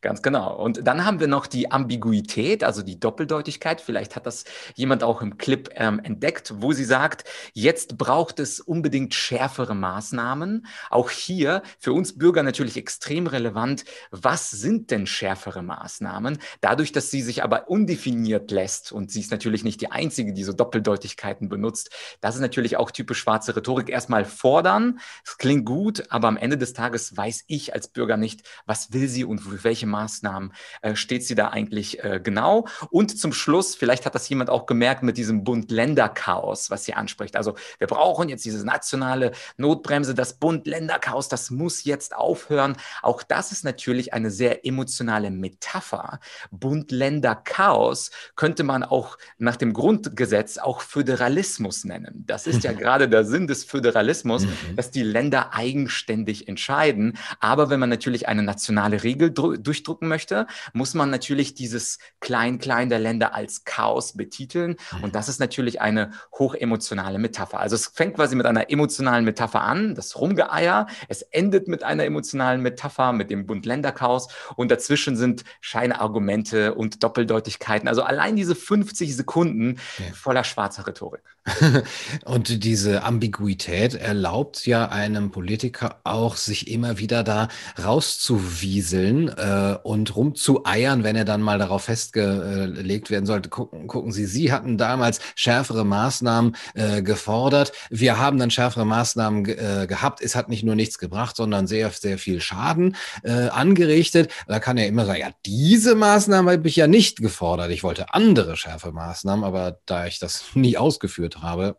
Ganz 0.00 0.22
genau. 0.22 0.56
Und 0.56 0.86
dann 0.86 1.04
haben 1.04 1.20
wir 1.20 1.28
noch 1.28 1.46
die 1.46 1.70
Ambiguität, 1.70 2.64
also 2.64 2.82
die 2.82 2.98
Doppeldeutigkeit. 2.98 3.80
Vielleicht 3.80 4.16
hat 4.16 4.26
das 4.26 4.44
jemand 4.74 5.02
auch 5.02 5.22
im 5.22 5.38
Clip 5.38 5.70
ähm, 5.74 6.00
entdeckt, 6.02 6.54
wo 6.58 6.72
sie 6.72 6.84
sagt, 6.84 7.24
jetzt 7.52 7.98
braucht 7.98 8.40
es 8.40 8.60
unbedingt 8.60 9.14
schärfere 9.14 9.74
Maßnahmen. 9.74 10.66
Auch 10.90 11.10
hier 11.10 11.62
für 11.78 11.92
uns 11.92 12.18
Bürger 12.18 12.42
natürlich 12.42 12.76
extrem 12.76 13.26
relevant. 13.26 13.84
Was 14.10 14.50
sind 14.50 14.90
denn 14.90 15.06
schärfere 15.06 15.62
Maßnahmen? 15.62 16.38
Dadurch, 16.60 16.92
dass 16.92 17.10
sie 17.10 17.22
sich 17.22 17.42
aber 17.42 17.68
undefiniert 17.68 18.50
lässt 18.50 18.92
und 18.92 19.10
sie 19.10 19.20
ist 19.20 19.30
natürlich 19.30 19.64
nicht 19.64 19.80
die 19.80 19.90
einzige, 19.90 20.32
die 20.32 20.44
so 20.44 20.52
Doppeldeutigkeiten 20.52 21.48
benutzt. 21.48 21.90
Das 22.20 22.34
ist 22.34 22.40
natürlich 22.40 22.76
auch 22.76 22.90
typisch 22.90 23.18
schwarze 23.18 23.56
Rhetorik. 23.56 23.88
Erstmal 23.88 24.24
fordern. 24.24 25.00
Es 25.24 25.38
klingt 25.38 25.64
gut, 25.66 26.04
aber 26.10 26.28
am 26.28 26.36
Ende 26.36 26.58
des 26.58 26.72
Tages 26.72 27.16
weiß 27.16 27.44
ich 27.46 27.74
als 27.74 27.88
Bürger 27.88 28.16
nicht, 28.16 28.42
was 28.66 28.92
will 28.92 29.08
sie 29.08 29.24
und 29.24 29.50
welche 29.64 29.86
Maßnahmen 29.86 30.52
äh, 30.82 30.96
steht 30.96 31.24
sie 31.24 31.34
da 31.34 31.48
eigentlich 31.48 32.02
äh, 32.02 32.20
genau? 32.22 32.66
Und 32.90 33.18
zum 33.18 33.32
Schluss, 33.32 33.74
vielleicht 33.74 34.06
hat 34.06 34.14
das 34.14 34.28
jemand 34.28 34.50
auch 34.50 34.66
gemerkt 34.66 35.02
mit 35.02 35.16
diesem 35.16 35.44
Bund-Länder-Chaos, 35.44 36.70
was 36.70 36.84
sie 36.84 36.94
anspricht. 36.94 37.36
Also 37.36 37.54
wir 37.78 37.86
brauchen 37.86 38.28
jetzt 38.28 38.44
diese 38.44 38.64
nationale 38.64 39.32
Notbremse, 39.56 40.14
das 40.14 40.34
Bund-Länder-Chaos, 40.34 41.28
das 41.28 41.50
muss 41.50 41.84
jetzt 41.84 42.14
aufhören. 42.14 42.76
Auch 43.02 43.22
das 43.22 43.52
ist 43.52 43.64
natürlich 43.64 44.12
eine 44.12 44.30
sehr 44.30 44.66
emotionale 44.66 45.30
Metapher. 45.30 46.20
Bund-Länder-Chaos 46.50 48.10
könnte 48.36 48.64
man 48.64 48.82
auch 48.82 49.18
nach 49.38 49.56
dem 49.56 49.72
Grundgesetz 49.72 50.58
auch 50.58 50.80
Föderalismus 50.80 51.84
nennen. 51.84 52.24
Das 52.26 52.46
ist 52.46 52.64
ja 52.64 52.72
gerade 52.82 53.08
der 53.08 53.24
Sinn 53.24 53.46
des 53.46 53.64
Föderalismus, 53.64 54.46
mhm. 54.46 54.76
dass 54.76 54.90
die 54.90 55.02
Länder 55.02 55.54
eigenständig 55.54 56.48
entscheiden. 56.48 57.18
Aber 57.40 57.70
wenn 57.70 57.80
man 57.80 57.88
natürlich 57.88 58.28
eine 58.28 58.42
nationale 58.42 59.02
Regel 59.02 59.30
durchdrücken 59.58 60.08
möchte, 60.08 60.46
muss 60.72 60.94
man 60.94 61.10
natürlich 61.10 61.54
dieses 61.54 61.98
Klein-Klein 62.20 62.88
der 62.88 62.98
Länder 62.98 63.34
als 63.34 63.64
Chaos 63.64 64.16
betiteln. 64.16 64.76
Und 64.94 65.08
mhm. 65.08 65.12
das 65.12 65.28
ist 65.28 65.40
natürlich 65.40 65.80
eine 65.80 66.10
hochemotionale 66.38 67.18
Metapher. 67.18 67.60
Also 67.60 67.76
es 67.76 67.86
fängt 67.86 68.14
quasi 68.14 68.36
mit 68.36 68.46
einer 68.46 68.70
emotionalen 68.70 69.24
Metapher 69.24 69.62
an, 69.62 69.94
das 69.94 70.18
Rumgeeier. 70.18 70.86
Es 71.08 71.22
endet 71.22 71.68
mit 71.68 71.82
einer 71.82 72.04
emotionalen 72.04 72.62
Metapher, 72.62 73.12
mit 73.12 73.30
dem 73.30 73.46
Bund-Länder-Chaos. 73.46 74.28
Und 74.56 74.70
dazwischen 74.70 75.16
sind 75.16 75.44
Scheinargumente 75.60 76.74
und 76.74 77.02
Doppeldeutigkeiten. 77.02 77.88
Also 77.88 78.02
allein 78.02 78.36
diese 78.36 78.54
50 78.54 79.14
Sekunden 79.16 79.78
ja. 79.98 80.12
voller 80.14 80.44
schwarzer 80.44 80.86
Rhetorik. 80.86 81.22
und 82.24 82.64
diese 82.64 83.02
Ambiguität 83.02 83.94
erlaubt 83.94 84.66
ja 84.66 84.88
einem 84.88 85.30
Politiker 85.30 86.00
auch, 86.04 86.36
sich 86.36 86.70
immer 86.70 86.98
wieder 86.98 87.24
da 87.24 87.48
rauszuwieseln 87.82 89.28
äh, 89.42 89.76
und 89.82 90.14
rumzueiern, 90.14 91.02
wenn 91.02 91.16
er 91.16 91.24
dann 91.24 91.42
mal 91.42 91.58
darauf 91.58 91.84
festgelegt 91.84 93.10
werden 93.10 93.26
sollte. 93.26 93.48
Gucken, 93.48 93.86
gucken 93.88 94.12
Sie, 94.12 94.26
Sie 94.26 94.52
hatten 94.52 94.78
damals 94.78 95.20
schärfere 95.34 95.84
Maßnahmen 95.84 96.56
äh, 96.74 97.02
gefordert. 97.02 97.72
Wir 97.90 98.18
haben 98.18 98.38
dann 98.38 98.50
schärfere 98.50 98.86
Maßnahmen 98.86 99.44
äh, 99.46 99.86
gehabt. 99.88 100.20
Es 100.22 100.36
hat 100.36 100.48
nicht 100.48 100.62
nur 100.62 100.76
nichts 100.76 100.98
gebracht, 100.98 101.36
sondern 101.36 101.66
sehr, 101.66 101.90
sehr 101.90 102.18
viel 102.18 102.40
Schaden 102.40 102.96
äh, 103.24 103.48
angerichtet. 103.48 104.30
Da 104.46 104.60
kann 104.60 104.78
er 104.78 104.86
immer 104.86 105.06
sagen, 105.06 105.20
ja, 105.20 105.30
diese 105.44 105.94
Maßnahme 105.94 106.52
habe 106.52 106.68
ich 106.68 106.76
ja 106.76 106.86
nicht 106.86 107.18
gefordert. 107.18 107.70
Ich 107.70 107.82
wollte 107.82 108.14
andere 108.14 108.56
schärfe 108.56 108.92
Maßnahmen, 108.92 109.44
aber 109.44 109.78
da 109.86 110.06
ich 110.06 110.18
das 110.18 110.44
nie 110.54 110.76
ausgeführt 110.76 111.42
habe, 111.42 111.76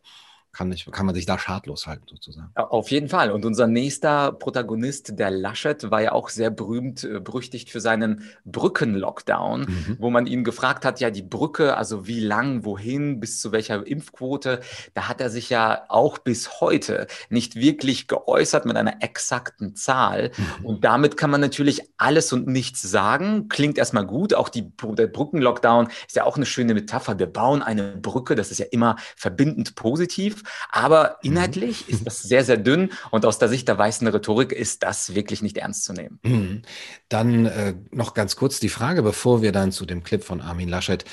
kann, 0.53 0.71
ich, 0.71 0.85
kann 0.91 1.07
man 1.07 1.15
sich 1.15 1.25
da 1.25 1.39
schadlos 1.39 1.87
halten, 1.87 2.05
sozusagen. 2.07 2.51
Auf 2.53 2.91
jeden 2.91 3.09
Fall. 3.09 3.31
Und 3.31 3.43
unser 3.43 3.65
nächster 3.65 4.31
Protagonist, 4.31 5.17
der 5.17 5.31
Laschet, 5.31 5.89
war 5.89 6.01
ja 6.01 6.11
auch 6.11 6.29
sehr 6.29 6.51
berühmt, 6.51 7.03
äh, 7.03 7.19
berüchtigt 7.19 7.71
für 7.71 7.81
seinen 7.81 8.23
Brückenlockdown, 8.45 9.61
mhm. 9.61 9.97
wo 9.99 10.11
man 10.11 10.27
ihn 10.27 10.43
gefragt 10.43 10.85
hat, 10.85 10.99
ja, 10.99 11.09
die 11.09 11.23
Brücke, 11.23 11.75
also 11.75 12.05
wie 12.05 12.19
lang, 12.19 12.65
wohin, 12.65 13.19
bis 13.19 13.41
zu 13.41 13.51
welcher 13.51 13.85
Impfquote, 13.85 14.59
da 14.93 15.07
hat 15.07 15.21
er 15.21 15.31
sich 15.31 15.49
ja 15.49 15.85
auch 15.89 16.19
bis 16.19 16.61
heute 16.61 17.07
nicht 17.29 17.55
wirklich 17.55 18.07
geäußert 18.07 18.65
mit 18.65 18.77
einer 18.77 19.01
exakten 19.01 19.75
Zahl. 19.75 20.31
Mhm. 20.37 20.65
Und 20.65 20.83
damit 20.83 21.17
kann 21.17 21.31
man 21.31 21.41
natürlich 21.41 21.81
alles 21.97 22.31
und 22.31 22.47
nichts 22.47 22.83
sagen. 22.83 23.47
Klingt 23.49 23.79
erstmal 23.79 24.05
gut. 24.05 24.35
Auch 24.35 24.49
die, 24.49 24.71
der 24.71 25.07
Brückenlockdown 25.07 25.87
ist 26.07 26.15
ja 26.15 26.25
auch 26.25 26.35
eine 26.35 26.45
schöne 26.45 26.75
Metapher. 26.75 27.17
Wir 27.17 27.25
bauen 27.25 27.63
eine 27.63 27.97
Brücke, 27.97 28.35
das 28.35 28.51
ist 28.51 28.59
ja 28.59 28.67
immer 28.69 28.97
verbindend 29.15 29.73
positiv. 29.73 30.42
Aber 30.69 31.17
mhm. 31.21 31.31
inhaltlich 31.31 31.87
mhm. 31.87 31.93
ist 31.93 32.07
das 32.07 32.21
sehr, 32.21 32.43
sehr 32.43 32.57
dünn 32.57 32.91
und 33.11 33.25
aus 33.25 33.39
der 33.39 33.49
Sicht 33.49 33.67
der 33.67 33.77
weißen 33.77 34.07
Rhetorik 34.07 34.51
ist 34.51 34.83
das 34.83 35.15
wirklich 35.15 35.41
nicht 35.41 35.57
ernst 35.57 35.83
zu 35.85 35.93
nehmen. 35.93 36.19
Mhm. 36.23 36.61
Dann 37.09 37.45
äh, 37.45 37.73
noch 37.91 38.13
ganz 38.13 38.35
kurz 38.35 38.59
die 38.59 38.69
Frage, 38.69 39.03
bevor 39.03 39.41
wir 39.41 39.51
dann 39.51 39.71
zu 39.71 39.85
dem 39.85 40.03
Clip 40.03 40.23
von 40.23 40.41
Armin 40.41 40.69
Laschet 40.69 41.05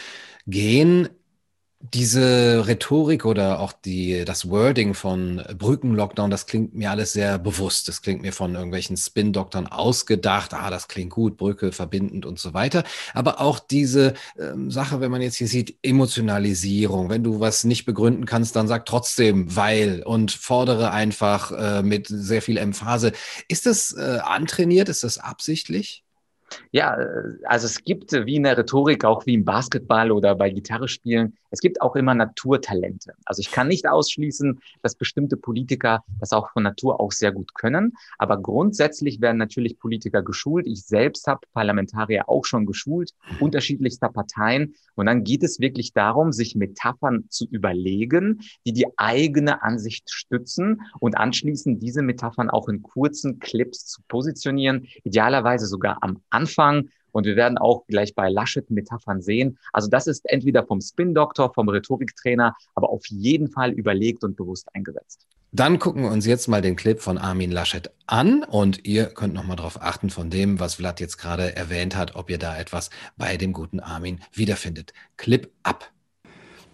gehen 0.47 1.09
diese 1.83 2.67
Rhetorik 2.67 3.25
oder 3.25 3.59
auch 3.59 3.73
die, 3.73 4.27
das 4.27 4.51
Wording 4.51 4.93
von 4.93 5.43
Brückenlockdown, 5.57 6.31
das 6.31 6.47
klingt 6.47 6.75
mir 6.75 6.91
alles 6.91 7.15
sehr 7.15 7.39
bewusst. 7.39 7.89
Das 7.89 8.03
klingt 8.03 8.21
mir 8.21 8.35
von 8.35 8.55
irgendwelchen 8.55 8.99
Spin-Doktern 8.99 9.67
ausgedacht. 9.67 10.53
Ah, 10.53 10.69
das 10.69 10.89
klingt 10.89 11.11
gut, 11.11 11.39
Brücke 11.39 11.73
verbindend 11.73 12.27
und 12.27 12.39
so 12.39 12.53
weiter. 12.53 12.85
Aber 13.15 13.41
auch 13.41 13.59
diese 13.59 14.13
ähm, 14.39 14.71
Sache, 14.71 15.01
wenn 15.01 15.11
man 15.11 15.23
jetzt 15.23 15.37
hier 15.37 15.49
sieht, 15.49 15.79
Emotionalisierung. 15.83 17.09
Wenn 17.09 17.25
du 17.25 17.41
was 17.41 17.65
nicht 17.65 17.87
begründen 17.87 18.27
kannst, 18.27 18.57
dann 18.57 18.69
sag 18.69 18.85
trotzdem, 18.85 19.57
weil 19.57 20.03
und 20.05 20.33
fordere 20.33 20.91
einfach 20.91 21.51
äh, 21.51 21.83
mit 21.83 22.09
sehr 22.09 22.43
viel 22.43 22.59
Emphase. 22.59 23.13
Ist 23.49 23.65
das 23.65 23.97
äh, 23.97 24.19
antrainiert? 24.23 24.91
Ist 24.91 25.03
das 25.03 25.17
absichtlich? 25.17 26.05
Ja, 26.73 26.97
also 27.45 27.67
es 27.67 27.85
gibt 27.85 28.13
wie 28.13 28.37
in 28.37 28.43
der 28.43 28.59
Rhetorik, 28.59 29.05
auch 29.05 29.25
wie 29.25 29.35
im 29.35 29.45
Basketball 29.45 30.11
oder 30.11 30.35
bei 30.35 30.51
Gitarre 30.51 30.89
spielen, 30.89 31.37
es 31.51 31.61
gibt 31.61 31.83
auch 31.83 31.97
immer 31.97 32.15
Naturtalente. 32.15 33.15
Also 33.25 33.41
ich 33.41 33.51
kann 33.51 33.69
nicht 33.69 33.89
ausschließen, 33.89 34.61
dass 34.83 34.95
bestimmte 34.95 35.37
Politiker 35.37 36.05
das 36.21 36.33
auch 36.33 36.51
von 36.51 36.63
Natur 36.63 37.01
auch 37.01 37.13
sehr 37.13 37.33
gut 37.33 37.55
können. 37.55 37.95
Aber 38.19 38.41
grundsätzlich 38.41 39.21
werden 39.21 39.39
natürlich 39.39 39.79
Politiker 39.79 40.23
geschult. 40.23 40.67
Ich 40.67 40.85
selbst 40.85 41.27
habe 41.27 41.41
Parlamentarier 41.53 42.29
auch 42.29 42.45
schon 42.45 42.67
geschult, 42.67 43.13
unterschiedlichster 43.41 44.09
Parteien. 44.09 44.75
Und 44.95 45.07
dann 45.07 45.25
geht 45.25 45.43
es 45.43 45.61
wirklich 45.61 45.93
darum, 45.93 46.33
sich 46.33 46.55
Metaphern 46.55 47.25
zu 47.29 47.47
überlegen, 47.47 48.41
die 48.67 48.73
die 48.73 48.87
eigene 48.97 49.63
Ansicht 49.63 50.11
stützen 50.11 50.83
und 51.01 51.17
anschließend 51.17 51.83
diese 51.83 52.03
Metaphern 52.03 52.51
auch 52.51 52.69
in 52.69 52.83
kurzen 52.83 53.39
Clips 53.39 53.87
zu 53.87 54.03
positionieren, 54.09 54.87
idealerweise 55.05 55.67
sogar 55.67 55.99
am 56.03 56.23
Anfang. 56.31 56.91
Und 57.13 57.27
wir 57.27 57.37
werden 57.37 57.59
auch 57.59 57.87
gleich 57.87 58.15
bei 58.15 58.29
Laschet 58.29 58.71
Metaphern 58.71 59.21
sehen. 59.23 59.59
Also 59.73 59.89
das 59.89 60.07
ist 60.07 60.23
entweder 60.31 60.65
vom 60.65 60.81
Spin-Doktor, 60.81 61.53
vom 61.55 61.69
Rhetoriktrainer, 61.69 62.55
aber 62.75 62.91
auf 62.91 63.07
jeden 63.07 63.49
Fall 63.49 63.73
überlegt 63.73 64.25
und 64.25 64.37
bewusst 64.37 64.69
eingesetzt. 64.75 65.27
Dann 65.53 65.81
gucken 65.81 66.05
wir 66.05 66.13
uns 66.13 66.27
jetzt 66.27 66.47
mal 66.47 66.63
den 66.63 66.77
Clip 66.77 67.01
von 67.01 67.19
Armin 67.19 67.51
Laschet 67.51 67.91
an 68.07 68.45
und 68.45 68.87
ihr 68.87 69.07
könnt 69.07 69.35
nochmal 69.35 69.57
darauf 69.57 69.83
achten 69.83 70.09
von 70.09 70.31
dem, 70.31 70.61
was 70.61 70.75
Vlad 70.75 71.01
jetzt 71.01 71.19
gerade 71.19 71.57
erwähnt 71.57 71.97
hat, 71.97 72.15
ob 72.15 72.31
ihr 72.31 72.39
da 72.39 72.57
etwas 72.57 72.91
bei 73.17 73.37
dem 73.37 73.53
guten 73.53 73.81
Armin 73.81 74.21
wiederfindet. 74.33 74.93
Clip 75.17 75.51
ab. 75.65 75.91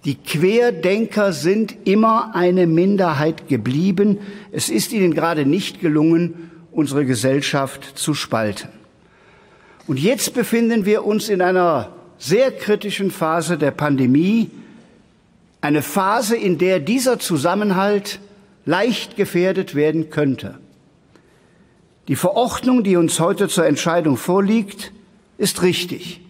Die 0.04 0.14
Querdenker 0.14 1.32
sind 1.32 1.74
immer 1.84 2.34
eine 2.34 2.66
Minderheit 2.66 3.48
geblieben. 3.48 4.18
Es 4.52 4.68
ist 4.68 4.92
ihnen 4.92 5.14
gerade 5.14 5.46
nicht 5.46 5.80
gelungen, 5.80 6.50
unsere 6.70 7.06
Gesellschaft 7.06 7.98
zu 7.98 8.12
spalten. 8.12 8.68
Und 9.86 10.00
jetzt 10.00 10.34
befinden 10.34 10.84
wir 10.84 11.04
uns 11.04 11.28
in 11.28 11.40
einer 11.40 11.92
sehr 12.18 12.50
kritischen 12.50 13.10
Phase 13.10 13.56
der 13.56 13.70
Pandemie, 13.70 14.50
eine 15.60 15.82
Phase, 15.82 16.36
in 16.36 16.58
der 16.58 16.80
dieser 16.80 17.18
Zusammenhalt 17.18 18.20
leicht 18.64 19.16
gefährdet 19.16 19.74
werden 19.74 20.10
könnte. 20.10 20.58
Die 22.08 22.16
Verordnung, 22.16 22.84
die 22.84 22.96
uns 22.96 23.20
heute 23.20 23.48
zur 23.48 23.66
Entscheidung 23.66 24.16
vorliegt, 24.16 24.92
ist 25.38 25.62
richtig. 25.62 26.20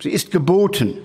Sie 0.00 0.10
ist 0.10 0.30
geboten. 0.30 0.98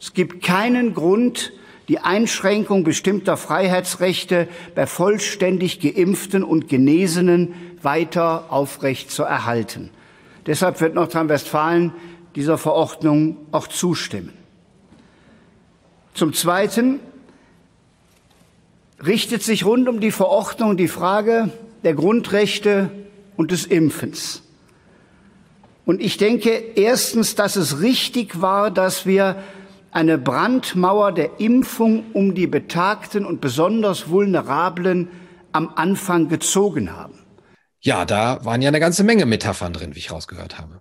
Es 0.00 0.12
gibt 0.12 0.42
keinen 0.42 0.94
Grund, 0.94 1.52
die 1.88 2.00
Einschränkung 2.00 2.82
bestimmter 2.82 3.36
Freiheitsrechte 3.36 4.48
bei 4.74 4.86
vollständig 4.86 5.80
geimpften 5.80 6.42
und 6.42 6.68
Genesenen 6.68 7.54
weiter 7.82 8.46
aufrecht 8.50 9.10
zu 9.10 9.22
erhalten. 9.22 9.90
Deshalb 10.46 10.80
wird 10.80 10.94
Nordrhein-Westfalen 10.94 11.92
dieser 12.34 12.58
Verordnung 12.58 13.36
auch 13.50 13.66
zustimmen. 13.66 14.32
Zum 16.14 16.32
Zweiten 16.32 17.00
richtet 19.04 19.42
sich 19.42 19.64
rund 19.64 19.88
um 19.88 20.00
die 20.00 20.10
Verordnung 20.10 20.76
die 20.76 20.88
Frage 20.88 21.50
der 21.82 21.94
Grundrechte 21.94 22.90
und 23.36 23.50
des 23.50 23.66
Impfens. 23.66 24.42
Und 25.84 26.00
ich 26.00 26.16
denke 26.16 26.50
erstens, 26.50 27.34
dass 27.34 27.56
es 27.56 27.80
richtig 27.80 28.40
war, 28.40 28.70
dass 28.70 29.06
wir 29.06 29.36
eine 29.92 30.18
Brandmauer 30.18 31.12
der 31.12 31.38
Impfung 31.40 32.04
um 32.12 32.34
die 32.34 32.46
Betagten 32.46 33.24
und 33.24 33.40
besonders 33.40 34.10
Vulnerablen 34.10 35.08
am 35.52 35.70
Anfang 35.74 36.28
gezogen 36.28 36.94
haben. 36.94 37.25
Ja, 37.86 38.04
da 38.04 38.44
waren 38.44 38.62
ja 38.62 38.68
eine 38.68 38.80
ganze 38.80 39.04
Menge 39.04 39.26
Metaphern 39.26 39.72
drin, 39.72 39.94
wie 39.94 40.00
ich 40.00 40.10
rausgehört 40.10 40.58
habe. 40.58 40.80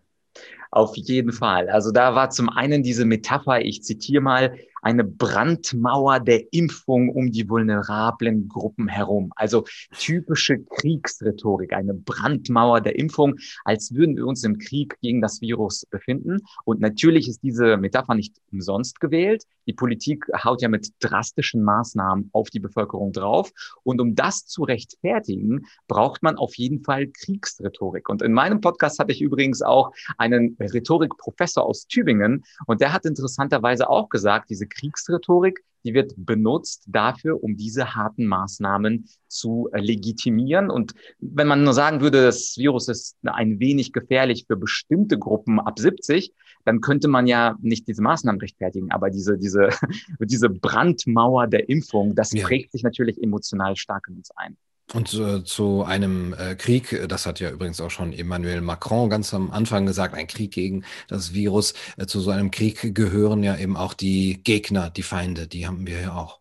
Auf 0.71 0.97
jeden 0.97 1.31
Fall. 1.31 1.69
Also 1.69 1.91
da 1.91 2.15
war 2.15 2.31
zum 2.31 2.49
einen 2.49 2.81
diese 2.81 3.05
Metapher, 3.05 3.61
ich 3.61 3.83
zitiere 3.83 4.23
mal, 4.23 4.57
eine 4.85 5.03
Brandmauer 5.03 6.19
der 6.19 6.53
Impfung 6.53 7.09
um 7.09 7.31
die 7.31 7.49
vulnerablen 7.49 8.47
Gruppen 8.47 8.87
herum. 8.87 9.33
Also 9.35 9.65
typische 9.97 10.59
Kriegsrhetorik, 10.59 11.73
eine 11.73 11.95
Brandmauer 11.95 12.81
der 12.81 12.99
Impfung, 12.99 13.35
als 13.63 13.95
würden 13.95 14.15
wir 14.15 14.27
uns 14.27 14.43
im 14.43 14.59
Krieg 14.59 14.95
gegen 15.01 15.21
das 15.21 15.41
Virus 15.41 15.87
befinden. 15.87 16.41
Und 16.65 16.81
natürlich 16.81 17.27
ist 17.27 17.41
diese 17.41 17.77
Metapher 17.77 18.13
nicht 18.13 18.35
umsonst 18.51 18.99
gewählt. 18.99 19.45
Die 19.65 19.73
Politik 19.73 20.23
haut 20.43 20.61
ja 20.61 20.69
mit 20.69 20.93
drastischen 20.99 21.63
Maßnahmen 21.63 22.29
auf 22.31 22.51
die 22.51 22.59
Bevölkerung 22.59 23.11
drauf. 23.11 23.51
Und 23.81 23.99
um 23.99 24.13
das 24.13 24.45
zu 24.45 24.61
rechtfertigen, 24.61 25.65
braucht 25.87 26.21
man 26.21 26.37
auf 26.37 26.53
jeden 26.57 26.83
Fall 26.83 27.07
Kriegsrhetorik. 27.07 28.07
Und 28.07 28.21
in 28.21 28.33
meinem 28.33 28.61
Podcast 28.61 28.99
hatte 28.99 29.11
ich 29.11 29.21
übrigens 29.21 29.63
auch 29.63 29.93
einen 30.19 30.55
Rhetorikprofessor 30.59 31.65
aus 31.65 31.87
Tübingen 31.87 32.43
und 32.67 32.81
der 32.81 32.93
hat 32.93 33.05
interessanterweise 33.05 33.89
auch 33.89 34.09
gesagt, 34.09 34.51
diese 34.51 34.67
Kriegsrhetorik, 34.75 35.63
die 35.85 35.93
wird 35.93 36.13
benutzt 36.17 36.83
dafür, 36.87 37.41
um 37.43 37.55
diese 37.55 37.95
harten 37.95 38.25
Maßnahmen 38.25 39.07
zu 39.27 39.69
äh, 39.71 39.79
legitimieren. 39.79 40.69
Und 40.71 40.93
wenn 41.19 41.47
man 41.47 41.63
nur 41.63 41.73
sagen 41.73 42.01
würde, 42.01 42.23
das 42.23 42.57
Virus 42.57 42.87
ist 42.87 43.17
ein 43.23 43.59
wenig 43.59 43.93
gefährlich 43.93 44.45
für 44.47 44.57
bestimmte 44.57 45.19
Gruppen 45.19 45.59
ab 45.59 45.77
70, 45.77 46.33
dann 46.65 46.81
könnte 46.81 47.07
man 47.07 47.27
ja 47.27 47.55
nicht 47.61 47.87
diese 47.87 48.01
Maßnahmen 48.01 48.41
rechtfertigen. 48.41 48.91
Aber 48.91 49.11
diese, 49.11 49.37
diese, 49.37 49.69
diese 50.19 50.49
Brandmauer 50.49 51.47
der 51.47 51.69
Impfung, 51.69 52.15
das 52.15 52.31
ja. 52.33 52.45
prägt 52.45 52.71
sich 52.71 52.81
natürlich 52.81 53.21
emotional 53.21 53.75
stark 53.75 54.07
in 54.09 54.17
uns 54.17 54.31
ein. 54.35 54.57
Und 54.93 55.13
äh, 55.15 55.43
zu 55.43 55.83
einem 55.83 56.33
äh, 56.33 56.55
Krieg, 56.55 56.93
äh, 56.93 57.07
das 57.07 57.25
hat 57.25 57.39
ja 57.39 57.49
übrigens 57.49 57.81
auch 57.81 57.89
schon 57.89 58.13
Emmanuel 58.13 58.61
Macron 58.61 59.09
ganz 59.09 59.33
am 59.33 59.49
Anfang 59.51 59.85
gesagt, 59.85 60.13
ein 60.13 60.27
Krieg 60.27 60.51
gegen 60.51 60.83
das 61.07 61.33
Virus. 61.33 61.73
Äh, 61.97 62.05
zu 62.05 62.19
so 62.19 62.29
einem 62.31 62.51
Krieg 62.51 62.93
gehören 62.93 63.43
ja 63.43 63.57
eben 63.57 63.77
auch 63.77 63.93
die 63.93 64.41
Gegner, 64.43 64.91
die 64.91 65.03
Feinde, 65.03 65.47
die 65.47 65.65
haben 65.65 65.87
wir 65.87 66.01
ja 66.01 66.15
auch. 66.15 66.39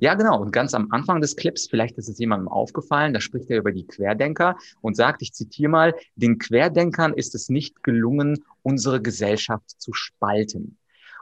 Ja, 0.00 0.14
genau. 0.14 0.40
Und 0.40 0.50
ganz 0.50 0.72
am 0.72 0.90
Anfang 0.92 1.20
des 1.20 1.36
Clips, 1.36 1.68
vielleicht 1.68 1.98
ist 1.98 2.08
es 2.08 2.18
jemandem 2.18 2.48
aufgefallen, 2.48 3.12
da 3.12 3.20
spricht 3.20 3.50
er 3.50 3.58
über 3.58 3.70
die 3.70 3.86
Querdenker 3.86 4.56
und 4.80 4.96
sagt, 4.96 5.20
ich 5.20 5.34
zitiere 5.34 5.70
mal, 5.70 5.94
den 6.16 6.38
Querdenkern 6.38 7.12
ist 7.12 7.34
es 7.34 7.50
nicht 7.50 7.82
gelungen, 7.82 8.44
unsere 8.62 9.02
Gesellschaft 9.02 9.78
zu 9.78 9.92
spalten. 9.92 10.77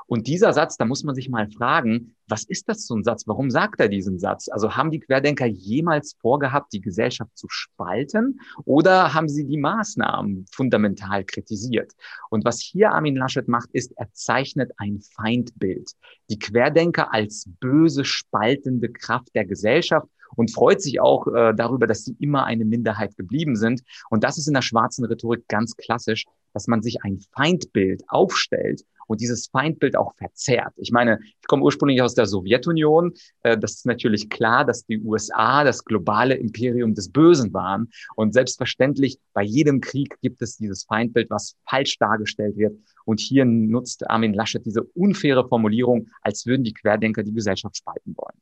Und 0.06 0.26
dieser 0.26 0.52
Satz, 0.52 0.76
da 0.76 0.84
muss 0.84 1.04
man 1.04 1.14
sich 1.14 1.28
mal 1.28 1.48
fragen, 1.50 2.14
was 2.28 2.44
ist 2.44 2.68
das 2.68 2.86
so 2.86 2.94
ein 2.94 3.04
Satz? 3.04 3.26
Warum 3.26 3.50
sagt 3.50 3.80
er 3.80 3.88
diesen 3.88 4.18
Satz? 4.18 4.48
Also 4.48 4.76
haben 4.76 4.90
die 4.90 5.00
Querdenker 5.00 5.46
jemals 5.46 6.16
vorgehabt, 6.20 6.72
die 6.72 6.80
Gesellschaft 6.80 7.36
zu 7.36 7.48
spalten 7.48 8.40
oder 8.64 9.14
haben 9.14 9.28
sie 9.28 9.46
die 9.46 9.58
Maßnahmen 9.58 10.46
fundamental 10.52 11.24
kritisiert? 11.24 11.92
Und 12.30 12.44
was 12.44 12.60
hier 12.60 12.92
Armin 12.92 13.16
Laschet 13.16 13.48
macht, 13.48 13.70
ist, 13.72 13.92
er 13.96 14.12
zeichnet 14.12 14.72
ein 14.76 15.00
Feindbild. 15.00 15.92
Die 16.30 16.38
Querdenker 16.38 17.12
als 17.12 17.48
böse, 17.60 18.04
spaltende 18.04 18.90
Kraft 18.90 19.34
der 19.34 19.44
Gesellschaft 19.44 20.08
und 20.34 20.52
freut 20.52 20.82
sich 20.82 21.00
auch 21.00 21.26
äh, 21.28 21.54
darüber, 21.54 21.86
dass 21.86 22.04
sie 22.04 22.16
immer 22.18 22.44
eine 22.44 22.64
Minderheit 22.64 23.16
geblieben 23.16 23.56
sind. 23.56 23.82
Und 24.10 24.24
das 24.24 24.38
ist 24.38 24.48
in 24.48 24.54
der 24.54 24.62
schwarzen 24.62 25.04
Rhetorik 25.04 25.46
ganz 25.48 25.76
klassisch, 25.76 26.26
dass 26.56 26.68
man 26.68 26.80
sich 26.80 27.04
ein 27.04 27.20
Feindbild 27.34 28.02
aufstellt 28.08 28.82
und 29.08 29.20
dieses 29.20 29.48
Feindbild 29.48 29.94
auch 29.94 30.14
verzerrt. 30.14 30.72
Ich 30.78 30.90
meine, 30.90 31.18
ich 31.20 31.46
komme 31.46 31.62
ursprünglich 31.62 32.00
aus 32.00 32.14
der 32.14 32.24
Sowjetunion. 32.24 33.12
Äh, 33.42 33.58
das 33.58 33.74
ist 33.74 33.84
natürlich 33.84 34.30
klar, 34.30 34.64
dass 34.64 34.86
die 34.86 34.98
USA 34.98 35.64
das 35.64 35.84
globale 35.84 36.34
Imperium 36.34 36.94
des 36.94 37.12
Bösen 37.12 37.52
waren. 37.52 37.90
Und 38.14 38.32
selbstverständlich 38.32 39.18
bei 39.34 39.42
jedem 39.42 39.82
Krieg 39.82 40.16
gibt 40.22 40.40
es 40.40 40.56
dieses 40.56 40.84
Feindbild, 40.84 41.28
was 41.28 41.56
falsch 41.68 41.98
dargestellt 41.98 42.56
wird. 42.56 42.74
Und 43.04 43.20
hier 43.20 43.44
nutzt 43.44 44.08
Armin 44.08 44.32
Laschet 44.32 44.64
diese 44.64 44.82
unfaire 44.82 45.46
Formulierung, 45.46 46.08
als 46.22 46.46
würden 46.46 46.64
die 46.64 46.72
Querdenker 46.72 47.22
die 47.22 47.34
Gesellschaft 47.34 47.76
spalten 47.76 48.16
wollen. 48.16 48.40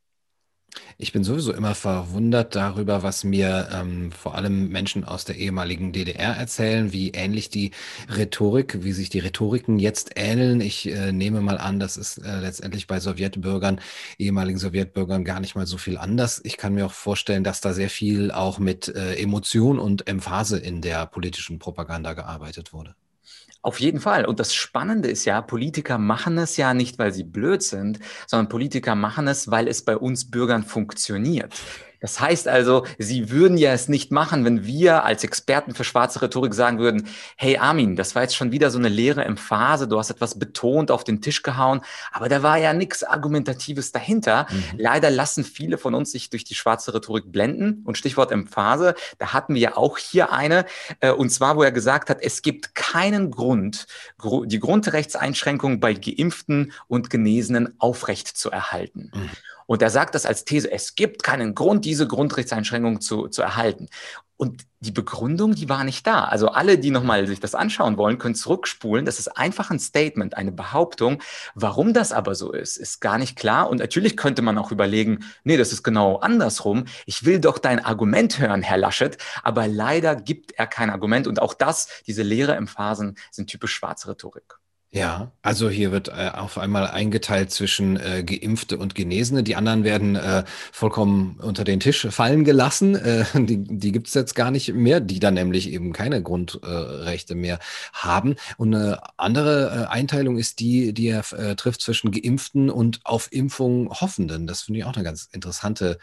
Ich 0.98 1.12
bin 1.12 1.24
sowieso 1.24 1.52
immer 1.52 1.74
verwundert 1.74 2.54
darüber, 2.54 3.02
was 3.02 3.24
mir 3.24 3.68
ähm, 3.72 4.12
vor 4.12 4.34
allem 4.34 4.68
Menschen 4.68 5.04
aus 5.04 5.24
der 5.24 5.36
ehemaligen 5.36 5.92
DDR 5.92 6.36
erzählen, 6.36 6.92
wie 6.92 7.10
ähnlich 7.10 7.50
die 7.50 7.72
Rhetorik, 8.08 8.84
wie 8.84 8.92
sich 8.92 9.10
die 9.10 9.18
Rhetoriken 9.18 9.78
jetzt 9.78 10.12
ähneln. 10.16 10.60
Ich 10.60 10.86
äh, 10.86 11.12
nehme 11.12 11.40
mal 11.40 11.58
an, 11.58 11.80
das 11.80 11.96
ist 11.96 12.18
äh, 12.18 12.40
letztendlich 12.40 12.86
bei 12.86 13.00
Sowjetbürgern, 13.00 13.80
ehemaligen 14.18 14.58
Sowjetbürgern 14.58 15.24
gar 15.24 15.40
nicht 15.40 15.54
mal 15.54 15.66
so 15.66 15.78
viel 15.78 15.98
anders. 15.98 16.40
Ich 16.44 16.56
kann 16.56 16.74
mir 16.74 16.86
auch 16.86 16.92
vorstellen, 16.92 17.44
dass 17.44 17.60
da 17.60 17.72
sehr 17.72 17.90
viel 17.90 18.30
auch 18.30 18.58
mit 18.58 18.88
äh, 18.88 19.16
Emotion 19.16 19.78
und 19.78 20.06
Emphase 20.06 20.58
in 20.58 20.80
der 20.80 21.06
politischen 21.06 21.58
Propaganda 21.58 22.14
gearbeitet 22.14 22.72
wurde. 22.72 22.94
Auf 23.64 23.80
jeden 23.80 23.98
Fall. 23.98 24.26
Und 24.26 24.40
das 24.40 24.52
Spannende 24.52 25.08
ist 25.08 25.24
ja, 25.24 25.40
Politiker 25.40 25.96
machen 25.96 26.36
es 26.36 26.58
ja 26.58 26.74
nicht, 26.74 26.98
weil 26.98 27.14
sie 27.14 27.24
blöd 27.24 27.62
sind, 27.62 27.98
sondern 28.26 28.50
Politiker 28.50 28.94
machen 28.94 29.26
es, 29.26 29.50
weil 29.50 29.68
es 29.68 29.82
bei 29.82 29.96
uns 29.96 30.30
Bürgern 30.30 30.64
funktioniert. 30.64 31.54
Das 32.04 32.20
heißt 32.20 32.48
also, 32.48 32.84
sie 32.98 33.30
würden 33.30 33.56
ja 33.56 33.72
es 33.72 33.88
nicht 33.88 34.12
machen, 34.12 34.44
wenn 34.44 34.66
wir 34.66 35.04
als 35.04 35.24
Experten 35.24 35.74
für 35.74 35.84
schwarze 35.84 36.20
Rhetorik 36.20 36.52
sagen 36.52 36.78
würden, 36.78 37.08
hey 37.34 37.56
Armin, 37.56 37.96
das 37.96 38.14
war 38.14 38.20
jetzt 38.20 38.36
schon 38.36 38.52
wieder 38.52 38.70
so 38.70 38.78
eine 38.78 38.90
leere 38.90 39.24
Emphase, 39.24 39.88
du 39.88 39.98
hast 39.98 40.10
etwas 40.10 40.38
betont 40.38 40.90
auf 40.90 41.02
den 41.02 41.22
Tisch 41.22 41.42
gehauen, 41.42 41.80
aber 42.12 42.28
da 42.28 42.42
war 42.42 42.58
ja 42.58 42.74
nichts 42.74 43.04
Argumentatives 43.04 43.90
dahinter. 43.90 44.46
Mhm. 44.50 44.80
Leider 44.80 45.10
lassen 45.10 45.44
viele 45.44 45.78
von 45.78 45.94
uns 45.94 46.12
sich 46.12 46.28
durch 46.28 46.44
die 46.44 46.54
schwarze 46.54 46.92
Rhetorik 46.92 47.32
blenden 47.32 47.80
und 47.86 47.96
Stichwort 47.96 48.32
Emphase, 48.32 48.94
da 49.16 49.32
hatten 49.32 49.54
wir 49.54 49.62
ja 49.62 49.76
auch 49.78 49.96
hier 49.96 50.30
eine, 50.30 50.66
äh, 51.00 51.10
und 51.10 51.30
zwar, 51.30 51.56
wo 51.56 51.62
er 51.62 51.72
gesagt 51.72 52.10
hat, 52.10 52.18
es 52.20 52.42
gibt 52.42 52.74
keinen 52.74 53.30
Grund, 53.30 53.86
die 54.44 54.60
Grundrechtseinschränkungen 54.60 55.80
bei 55.80 55.94
Geimpften 55.94 56.72
und 56.86 57.08
Genesenen 57.08 57.72
aufrecht 57.78 58.28
zu 58.28 58.50
erhalten. 58.50 59.10
Mhm. 59.14 59.30
Und 59.66 59.82
er 59.82 59.90
sagt 59.90 60.14
das 60.14 60.26
als 60.26 60.44
These, 60.44 60.70
es 60.70 60.94
gibt 60.94 61.22
keinen 61.22 61.54
Grund, 61.54 61.84
diese 61.84 62.06
Grundrechtseinschränkung 62.06 63.00
zu, 63.00 63.28
zu 63.28 63.42
erhalten. 63.42 63.88
Und 64.36 64.66
die 64.80 64.90
Begründung, 64.90 65.54
die 65.54 65.68
war 65.68 65.84
nicht 65.84 66.06
da. 66.06 66.24
Also 66.24 66.48
alle, 66.48 66.76
die 66.76 66.90
nochmal 66.90 67.26
sich 67.28 67.38
das 67.38 67.54
anschauen 67.54 67.96
wollen, 67.96 68.18
können 68.18 68.34
zurückspulen. 68.34 69.04
Das 69.04 69.20
ist 69.20 69.28
einfach 69.28 69.70
ein 69.70 69.78
Statement, 69.78 70.36
eine 70.36 70.50
Behauptung. 70.50 71.22
Warum 71.54 71.94
das 71.94 72.10
aber 72.10 72.34
so 72.34 72.52
ist, 72.52 72.76
ist 72.76 73.00
gar 73.00 73.16
nicht 73.16 73.36
klar. 73.36 73.70
Und 73.70 73.78
natürlich 73.78 74.16
könnte 74.16 74.42
man 74.42 74.58
auch 74.58 74.72
überlegen, 74.72 75.24
nee, 75.44 75.56
das 75.56 75.72
ist 75.72 75.84
genau 75.84 76.16
andersrum. 76.16 76.86
Ich 77.06 77.24
will 77.24 77.38
doch 77.38 77.58
dein 77.58 77.84
Argument 77.84 78.40
hören, 78.40 78.62
Herr 78.62 78.78
Laschet. 78.78 79.18
Aber 79.44 79.68
leider 79.68 80.16
gibt 80.16 80.52
er 80.52 80.66
kein 80.66 80.90
Argument. 80.90 81.28
Und 81.28 81.40
auch 81.40 81.54
das, 81.54 81.88
diese 82.06 82.24
leere 82.24 82.56
Emphasen, 82.56 83.16
sind 83.30 83.48
typisch 83.48 83.74
schwarze 83.74 84.08
Rhetorik. 84.08 84.58
Ja, 84.94 85.32
also 85.42 85.68
hier 85.68 85.90
wird 85.90 86.06
äh, 86.06 86.30
auf 86.32 86.56
einmal 86.56 86.86
eingeteilt 86.86 87.50
zwischen 87.50 87.96
äh, 87.96 88.22
Geimpfte 88.22 88.78
und 88.78 88.94
Genesene. 88.94 89.42
Die 89.42 89.56
anderen 89.56 89.82
werden 89.82 90.14
äh, 90.14 90.44
vollkommen 90.70 91.36
unter 91.42 91.64
den 91.64 91.80
Tisch 91.80 92.06
fallen 92.10 92.44
gelassen. 92.44 92.94
Äh, 92.94 93.24
die 93.34 93.64
die 93.64 93.90
gibt 93.90 94.06
es 94.06 94.14
jetzt 94.14 94.36
gar 94.36 94.52
nicht 94.52 94.72
mehr, 94.72 95.00
die 95.00 95.18
dann 95.18 95.34
nämlich 95.34 95.68
eben 95.72 95.92
keine 95.92 96.22
Grundrechte 96.22 97.34
mehr 97.34 97.58
haben. 97.92 98.36
Und 98.56 98.72
eine 98.72 99.00
andere 99.16 99.88
äh, 99.88 99.92
Einteilung 99.92 100.38
ist 100.38 100.60
die, 100.60 100.94
die 100.94 101.08
er 101.08 101.24
äh, 101.32 101.56
trifft 101.56 101.80
zwischen 101.80 102.12
Geimpften 102.12 102.70
und 102.70 103.00
auf 103.02 103.32
Impfung 103.32 103.90
Hoffenden. 103.90 104.46
Das 104.46 104.62
finde 104.62 104.78
ich 104.78 104.84
auch 104.84 104.94
eine 104.94 105.04
ganz 105.04 105.28
interessante 105.32 105.98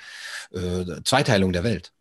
Zweiteilung 1.03 1.53
der 1.53 1.63
Welt. 1.63 1.93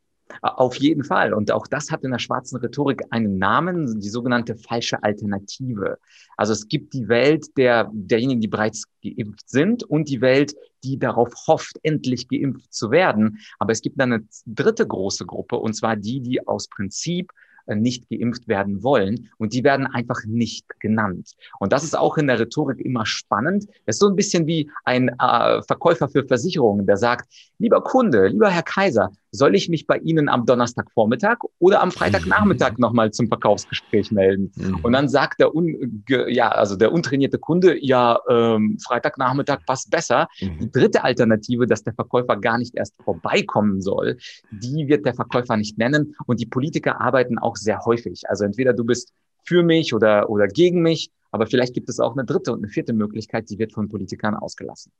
Auf 0.42 0.76
jeden 0.76 1.04
Fall. 1.04 1.32
Und 1.34 1.50
auch 1.50 1.66
das 1.66 1.90
hat 1.90 2.04
in 2.04 2.10
der 2.10 2.18
schwarzen 2.18 2.58
Rhetorik 2.58 3.02
einen 3.10 3.38
Namen, 3.38 4.00
die 4.00 4.08
sogenannte 4.08 4.56
falsche 4.56 5.02
Alternative. 5.02 5.98
Also 6.36 6.52
es 6.52 6.68
gibt 6.68 6.94
die 6.94 7.08
Welt 7.08 7.46
der, 7.56 7.90
derjenigen, 7.92 8.40
die 8.40 8.48
bereits 8.48 8.84
geimpft 9.02 9.48
sind 9.48 9.82
und 9.84 10.08
die 10.08 10.20
Welt, 10.20 10.54
die 10.84 10.98
darauf 10.98 11.32
hofft, 11.46 11.78
endlich 11.82 12.28
geimpft 12.28 12.72
zu 12.72 12.90
werden. 12.90 13.38
Aber 13.58 13.72
es 13.72 13.82
gibt 13.82 14.00
dann 14.00 14.12
eine 14.12 14.24
dritte 14.46 14.86
große 14.86 15.26
Gruppe, 15.26 15.56
und 15.56 15.74
zwar 15.74 15.96
die, 15.96 16.20
die 16.20 16.46
aus 16.46 16.68
Prinzip 16.68 17.32
äh, 17.66 17.76
nicht 17.76 18.08
geimpft 18.08 18.48
werden 18.48 18.82
wollen. 18.82 19.30
Und 19.38 19.52
die 19.52 19.64
werden 19.64 19.86
einfach 19.86 20.24
nicht 20.26 20.66
genannt. 20.80 21.32
Und 21.58 21.72
das 21.72 21.84
ist 21.84 21.96
auch 21.96 22.18
in 22.18 22.26
der 22.26 22.38
Rhetorik 22.38 22.80
immer 22.80 23.06
spannend. 23.06 23.66
Das 23.86 23.96
ist 23.96 24.00
so 24.00 24.08
ein 24.08 24.16
bisschen 24.16 24.46
wie 24.46 24.70
ein 24.84 25.08
äh, 25.08 25.62
Verkäufer 25.62 26.08
für 26.08 26.26
Versicherungen, 26.26 26.86
der 26.86 26.96
sagt, 26.96 27.32
lieber 27.58 27.82
Kunde, 27.82 28.28
lieber 28.28 28.50
Herr 28.50 28.62
Kaiser, 28.62 29.10
soll 29.32 29.54
ich 29.54 29.68
mich 29.68 29.86
bei 29.86 29.98
Ihnen 29.98 30.28
am 30.28 30.46
Donnerstagvormittag 30.46 31.38
oder 31.58 31.82
am 31.82 31.90
Freitagnachmittag 31.90 32.72
nochmal 32.78 33.10
zum 33.12 33.28
Verkaufsgespräch 33.28 34.10
melden? 34.10 34.52
Mhm. 34.56 34.80
Und 34.82 34.92
dann 34.92 35.08
sagt 35.08 35.40
der, 35.40 35.54
un, 35.54 36.04
ja, 36.08 36.48
also 36.48 36.76
der 36.76 36.92
untrainierte 36.92 37.38
Kunde, 37.38 37.82
ja, 37.84 38.18
ähm, 38.28 38.78
Freitagnachmittag 38.84 39.64
passt 39.66 39.90
besser. 39.90 40.28
Mhm. 40.40 40.58
Die 40.60 40.70
dritte 40.70 41.04
Alternative, 41.04 41.66
dass 41.66 41.84
der 41.84 41.94
Verkäufer 41.94 42.36
gar 42.36 42.58
nicht 42.58 42.74
erst 42.74 42.94
vorbeikommen 43.02 43.80
soll, 43.80 44.18
die 44.50 44.88
wird 44.88 45.06
der 45.06 45.14
Verkäufer 45.14 45.56
nicht 45.56 45.78
nennen. 45.78 46.14
Und 46.26 46.40
die 46.40 46.46
Politiker 46.46 47.00
arbeiten 47.00 47.38
auch 47.38 47.56
sehr 47.56 47.84
häufig. 47.84 48.28
Also 48.28 48.44
entweder 48.44 48.72
du 48.72 48.84
bist 48.84 49.12
für 49.44 49.62
mich 49.62 49.94
oder, 49.94 50.28
oder 50.28 50.48
gegen 50.48 50.82
mich, 50.82 51.10
aber 51.30 51.46
vielleicht 51.46 51.74
gibt 51.74 51.88
es 51.88 52.00
auch 52.00 52.12
eine 52.12 52.24
dritte 52.24 52.52
und 52.52 52.58
eine 52.58 52.68
vierte 52.68 52.92
Möglichkeit, 52.92 53.48
die 53.50 53.58
wird 53.58 53.72
von 53.72 53.88
Politikern 53.88 54.34
ausgelassen. 54.34 54.92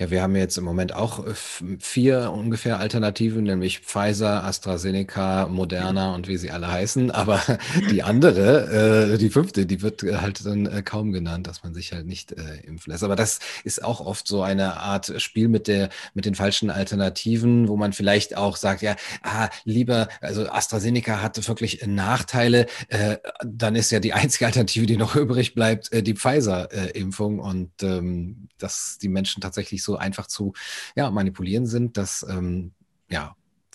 Ja, 0.00 0.10
wir 0.10 0.22
haben 0.22 0.34
jetzt 0.34 0.56
im 0.56 0.64
Moment 0.64 0.94
auch 0.94 1.26
äh, 1.26 1.34
vier 1.78 2.32
ungefähr 2.32 2.78
Alternativen, 2.78 3.44
nämlich 3.44 3.80
Pfizer, 3.80 4.44
AstraZeneca, 4.44 5.46
Moderna 5.46 6.14
und 6.14 6.26
wie 6.26 6.38
sie 6.38 6.50
alle 6.50 6.72
heißen. 6.72 7.10
Aber 7.10 7.42
die 7.90 8.02
andere, 8.02 9.12
äh, 9.12 9.18
die 9.18 9.28
fünfte, 9.28 9.66
die 9.66 9.82
wird 9.82 10.02
halt 10.02 10.46
dann 10.46 10.64
äh, 10.64 10.80
kaum 10.82 11.12
genannt, 11.12 11.46
dass 11.46 11.62
man 11.64 11.74
sich 11.74 11.92
halt 11.92 12.06
nicht 12.06 12.32
äh, 12.32 12.60
impfen 12.66 12.90
lässt. 12.90 13.04
Aber 13.04 13.14
das 13.14 13.40
ist 13.62 13.84
auch 13.84 14.00
oft 14.00 14.26
so 14.26 14.40
eine 14.40 14.78
Art 14.78 15.20
Spiel 15.20 15.48
mit 15.48 15.68
der, 15.68 15.90
mit 16.14 16.24
den 16.24 16.34
falschen 16.34 16.70
Alternativen, 16.70 17.68
wo 17.68 17.76
man 17.76 17.92
vielleicht 17.92 18.38
auch 18.38 18.56
sagt, 18.56 18.80
ja, 18.80 18.96
ah, 19.22 19.50
lieber, 19.64 20.08
also 20.22 20.48
AstraZeneca 20.48 21.20
hatte 21.20 21.46
wirklich 21.46 21.86
Nachteile. 21.86 22.64
Äh, 22.88 23.18
dann 23.44 23.76
ist 23.76 23.90
ja 23.90 24.00
die 24.00 24.14
einzige 24.14 24.46
Alternative, 24.46 24.86
die 24.86 24.96
noch 24.96 25.14
übrig 25.26 25.54
bleibt, 25.54 25.92
äh, 25.92 26.02
die 26.02 26.14
Pfizer-Impfung 26.14 27.38
und 27.38 27.82
ähm, 27.82 28.48
dass 28.56 28.96
die 28.96 29.08
Menschen 29.10 29.42
tatsächlich 29.42 29.82
so 29.82 29.89
so 29.90 29.96
einfach 29.96 30.26
zu 30.26 30.52
ja, 30.94 31.10
manipulieren 31.10 31.66
sind, 31.66 31.96
dass 31.96 32.24
ähm, 32.28 32.72
ja, 33.08 33.34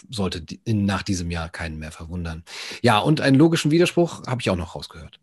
sollte 0.10 0.46
in, 0.64 0.86
nach 0.86 1.04
diesem 1.04 1.32
Jahr 1.32 1.50
keinen 1.50 1.78
mehr 1.78 1.92
verwundern. 1.92 2.44
Ja, 2.82 3.00
und 3.00 3.22
einen 3.22 3.38
logischen 3.38 3.72
Widerspruch 3.72 4.24
habe 4.28 4.42
ich 4.42 4.50
auch 4.50 4.56
noch 4.56 4.76
rausgehört. 4.76 5.20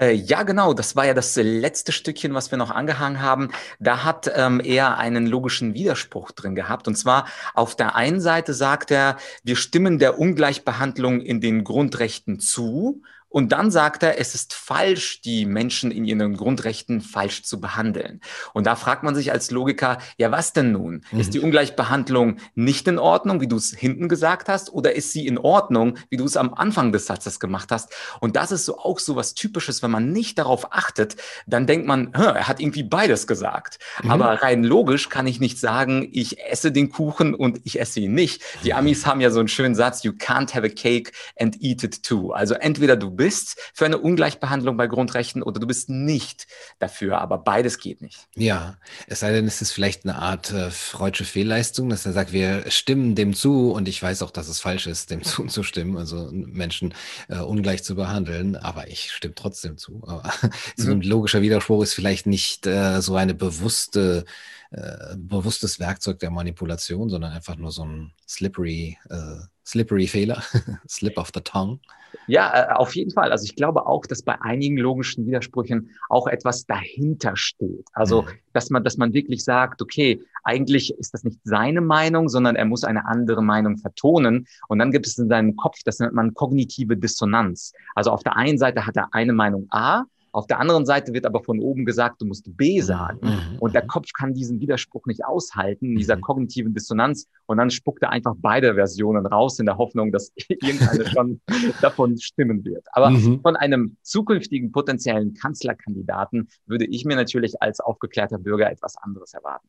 Äh, 0.00 0.12
ja, 0.14 0.42
genau. 0.42 0.74
Das 0.74 0.96
war 0.96 1.06
ja 1.06 1.14
das 1.14 1.36
letzte 1.36 1.92
Stückchen, 1.92 2.34
was 2.34 2.50
wir 2.50 2.58
noch 2.58 2.70
angehangen 2.70 3.20
haben. 3.20 3.50
Da 3.78 4.04
hat 4.04 4.30
ähm, 4.34 4.60
er 4.64 4.98
einen 4.98 5.26
logischen 5.26 5.74
Widerspruch 5.74 6.32
drin 6.32 6.54
gehabt. 6.54 6.88
Und 6.88 6.96
zwar 6.96 7.26
auf 7.54 7.76
der 7.76 7.94
einen 7.94 8.20
Seite 8.20 8.54
sagt 8.54 8.90
er, 8.90 9.16
wir 9.44 9.56
stimmen 9.56 9.98
der 9.98 10.18
Ungleichbehandlung 10.18 11.20
in 11.20 11.40
den 11.40 11.62
Grundrechten 11.62 12.40
zu. 12.40 13.02
Und 13.32 13.50
dann 13.50 13.70
sagt 13.70 14.02
er, 14.02 14.20
es 14.20 14.34
ist 14.34 14.52
falsch, 14.52 15.22
die 15.22 15.46
Menschen 15.46 15.90
in 15.90 16.04
ihren 16.04 16.36
Grundrechten 16.36 17.00
falsch 17.00 17.42
zu 17.42 17.60
behandeln. 17.60 18.20
Und 18.52 18.66
da 18.66 18.76
fragt 18.76 19.02
man 19.02 19.14
sich 19.14 19.32
als 19.32 19.50
Logiker, 19.50 19.98
ja, 20.18 20.30
was 20.30 20.52
denn 20.52 20.72
nun? 20.72 21.02
Mhm. 21.10 21.20
Ist 21.20 21.32
die 21.32 21.40
Ungleichbehandlung 21.40 22.36
nicht 22.54 22.86
in 22.88 22.98
Ordnung, 22.98 23.40
wie 23.40 23.48
du 23.48 23.56
es 23.56 23.74
hinten 23.74 24.08
gesagt 24.08 24.50
hast, 24.50 24.70
oder 24.70 24.94
ist 24.94 25.12
sie 25.12 25.26
in 25.26 25.38
Ordnung, 25.38 25.96
wie 26.10 26.18
du 26.18 26.24
es 26.24 26.36
am 26.36 26.52
Anfang 26.52 26.92
des 26.92 27.06
Satzes 27.06 27.40
gemacht 27.40 27.72
hast? 27.72 27.94
Und 28.20 28.36
das 28.36 28.52
ist 28.52 28.66
so 28.66 28.78
auch 28.78 28.98
so 28.98 29.16
was 29.16 29.32
Typisches, 29.32 29.82
wenn 29.82 29.90
man 29.90 30.12
nicht 30.12 30.38
darauf 30.38 30.72
achtet, 30.72 31.16
dann 31.46 31.66
denkt 31.66 31.86
man, 31.86 32.12
er 32.12 32.48
hat 32.48 32.60
irgendwie 32.60 32.82
beides 32.82 33.26
gesagt. 33.26 33.78
Mhm. 34.02 34.10
Aber 34.10 34.42
rein 34.42 34.62
logisch 34.62 35.08
kann 35.08 35.26
ich 35.26 35.40
nicht 35.40 35.58
sagen, 35.58 36.06
ich 36.12 36.38
esse 36.38 36.70
den 36.70 36.90
Kuchen 36.90 37.34
und 37.34 37.60
ich 37.64 37.80
esse 37.80 38.00
ihn 38.00 38.12
nicht. 38.12 38.42
Die 38.62 38.74
Amis 38.74 39.06
haben 39.06 39.22
ja 39.22 39.30
so 39.30 39.38
einen 39.38 39.48
schönen 39.48 39.74
Satz, 39.74 40.02
you 40.02 40.12
can't 40.12 40.54
have 40.54 40.66
a 40.66 40.68
cake 40.68 41.12
and 41.40 41.56
eat 41.62 41.82
it 41.82 42.02
too. 42.02 42.32
Also 42.32 42.54
entweder 42.54 42.96
du 42.96 43.10
bist 43.10 43.21
für 43.30 43.84
eine 43.84 43.98
Ungleichbehandlung 43.98 44.76
bei 44.76 44.86
Grundrechten 44.86 45.42
oder 45.42 45.60
du 45.60 45.66
bist 45.66 45.88
nicht 45.88 46.46
dafür, 46.78 47.20
aber 47.20 47.38
beides 47.38 47.78
geht 47.78 48.02
nicht. 48.02 48.28
Ja, 48.34 48.76
es 49.06 49.20
sei 49.20 49.32
denn, 49.32 49.46
es 49.46 49.62
ist 49.62 49.72
vielleicht 49.72 50.04
eine 50.04 50.16
Art 50.16 50.52
äh, 50.52 50.70
freudsche 50.70 51.24
Fehlleistung, 51.24 51.88
dass 51.88 52.06
er 52.06 52.12
sagt, 52.12 52.32
wir 52.32 52.70
stimmen 52.70 53.14
dem 53.14 53.34
zu 53.34 53.72
und 53.72 53.88
ich 53.88 54.02
weiß 54.02 54.22
auch, 54.22 54.30
dass 54.30 54.48
es 54.48 54.60
falsch 54.60 54.86
ist, 54.86 55.10
dem 55.10 55.22
zuzustimmen, 55.22 55.96
also 55.96 56.30
Menschen 56.32 56.94
äh, 57.28 57.38
ungleich 57.38 57.84
zu 57.84 57.94
behandeln, 57.94 58.56
aber 58.56 58.88
ich 58.88 59.12
stimme 59.12 59.34
trotzdem 59.34 59.78
zu. 59.78 60.02
Aber 60.06 60.32
so 60.76 60.90
ein 60.90 60.98
mhm. 60.98 61.02
logischer 61.02 61.42
Widerspruch 61.42 61.82
ist 61.82 61.94
vielleicht 61.94 62.26
nicht 62.26 62.66
äh, 62.66 63.00
so 63.00 63.16
eine 63.16 63.34
bewusste 63.34 64.24
äh, 64.72 65.16
bewusstes 65.18 65.78
Werkzeug 65.80 66.18
der 66.20 66.30
Manipulation, 66.30 67.10
sondern 67.10 67.32
einfach 67.32 67.56
nur 67.56 67.70
so 67.70 67.84
ein 67.84 68.14
slippery, 68.26 68.96
äh, 69.10 69.44
slippery 69.66 70.06
Fehler, 70.06 70.42
slip 70.88 71.18
of 71.18 71.30
the 71.34 71.42
tongue. 71.42 71.78
Ja, 72.26 72.70
äh, 72.70 72.74
auf 72.74 72.94
jeden 72.94 73.10
Fall. 73.10 73.32
Also 73.32 73.44
ich 73.44 73.56
glaube 73.56 73.86
auch, 73.86 74.06
dass 74.06 74.22
bei 74.22 74.40
einigen 74.40 74.76
logischen 74.76 75.26
Widersprüchen 75.26 75.90
auch 76.08 76.26
etwas 76.26 76.66
dahinter 76.66 77.36
steht. 77.36 77.86
Also, 77.92 78.22
mhm. 78.22 78.26
dass 78.52 78.70
man, 78.70 78.84
dass 78.84 78.96
man 78.96 79.12
wirklich 79.12 79.44
sagt, 79.44 79.82
okay, 79.82 80.20
eigentlich 80.44 80.92
ist 80.98 81.14
das 81.14 81.24
nicht 81.24 81.40
seine 81.44 81.80
Meinung, 81.80 82.28
sondern 82.28 82.56
er 82.56 82.64
muss 82.64 82.84
eine 82.84 83.06
andere 83.06 83.42
Meinung 83.42 83.78
vertonen. 83.78 84.46
Und 84.68 84.78
dann 84.78 84.92
gibt 84.92 85.06
es 85.06 85.18
in 85.18 85.28
seinem 85.28 85.56
Kopf, 85.56 85.78
das 85.84 85.98
nennt 85.98 86.14
man 86.14 86.34
kognitive 86.34 86.96
Dissonanz. 86.96 87.72
Also 87.94 88.10
auf 88.10 88.22
der 88.22 88.36
einen 88.36 88.58
Seite 88.58 88.86
hat 88.86 88.96
er 88.96 89.12
eine 89.12 89.32
Meinung 89.32 89.66
A 89.70 90.04
auf 90.32 90.46
der 90.46 90.58
anderen 90.58 90.86
Seite 90.86 91.12
wird 91.12 91.26
aber 91.26 91.42
von 91.42 91.60
oben 91.60 91.84
gesagt, 91.84 92.20
du 92.22 92.26
musst 92.26 92.56
B 92.56 92.80
mhm, 92.80 92.84
sagen. 92.84 93.18
Mhm. 93.22 93.58
Und 93.60 93.74
der 93.74 93.86
Kopf 93.86 94.08
kann 94.18 94.32
diesen 94.32 94.60
Widerspruch 94.60 95.04
nicht 95.06 95.24
aushalten, 95.24 95.94
dieser 95.94 96.16
mhm. 96.16 96.22
kognitiven 96.22 96.74
Dissonanz. 96.74 97.28
Und 97.46 97.58
dann 97.58 97.70
spuckt 97.70 98.02
er 98.02 98.10
einfach 98.10 98.34
beide 98.38 98.74
Versionen 98.74 99.26
raus 99.26 99.58
in 99.58 99.66
der 99.66 99.76
Hoffnung, 99.76 100.10
dass 100.10 100.32
irgendeine 100.48 101.06
schon 101.06 101.40
davon 101.82 102.18
stimmen 102.18 102.64
wird. 102.64 102.86
Aber 102.92 103.10
mhm. 103.10 103.40
von 103.42 103.56
einem 103.56 103.96
zukünftigen 104.02 104.72
potenziellen 104.72 105.34
Kanzlerkandidaten 105.34 106.48
würde 106.66 106.86
ich 106.86 107.04
mir 107.04 107.16
natürlich 107.16 107.60
als 107.60 107.80
aufgeklärter 107.80 108.38
Bürger 108.38 108.70
etwas 108.70 108.96
anderes 108.96 109.34
erwarten. 109.34 109.68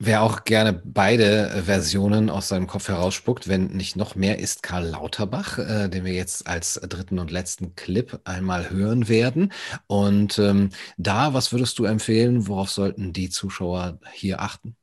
Wer 0.00 0.22
auch 0.22 0.44
gerne 0.44 0.72
beide 0.84 1.50
äh, 1.50 1.62
Versionen 1.62 2.30
aus 2.30 2.46
seinem 2.48 2.68
Kopf 2.68 2.86
herausspuckt, 2.86 3.48
wenn 3.48 3.66
nicht 3.68 3.96
noch 3.96 4.14
mehr, 4.14 4.38
ist 4.38 4.62
Karl 4.62 4.86
Lauterbach, 4.86 5.58
äh, 5.58 5.88
den 5.88 6.04
wir 6.04 6.12
jetzt 6.12 6.46
als 6.46 6.74
dritten 6.74 7.18
und 7.18 7.32
letzten 7.32 7.74
Clip 7.74 8.20
einmal 8.22 8.70
hören 8.70 9.08
werden. 9.08 9.52
Und 9.88 10.38
ähm, 10.38 10.70
da, 10.98 11.34
was 11.34 11.50
würdest 11.50 11.80
du 11.80 11.84
empfehlen? 11.84 12.46
Worauf 12.46 12.70
sollten 12.70 13.12
die 13.12 13.28
Zuschauer 13.28 13.98
hier 14.12 14.40
achten? 14.40 14.76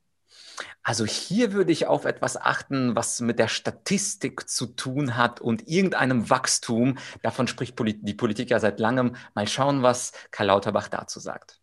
Also 0.83 1.05
hier 1.05 1.53
würde 1.53 1.71
ich 1.71 1.87
auf 1.87 2.03
etwas 2.03 2.35
achten, 2.35 2.95
was 2.97 3.21
mit 3.21 3.39
der 3.39 3.47
Statistik 3.47 4.49
zu 4.49 4.67
tun 4.67 5.15
hat 5.15 5.39
und 5.39 5.67
irgendeinem 5.67 6.29
Wachstum. 6.29 6.97
Davon 7.21 7.47
spricht 7.47 7.75
die 7.79 8.13
Politik 8.13 8.49
ja 8.49 8.59
seit 8.59 8.81
langem. 8.81 9.15
Mal 9.33 9.47
schauen, 9.47 9.81
was 9.81 10.11
Karl 10.31 10.47
Lauterbach 10.47 10.89
dazu 10.89 11.21
sagt. 11.21 11.61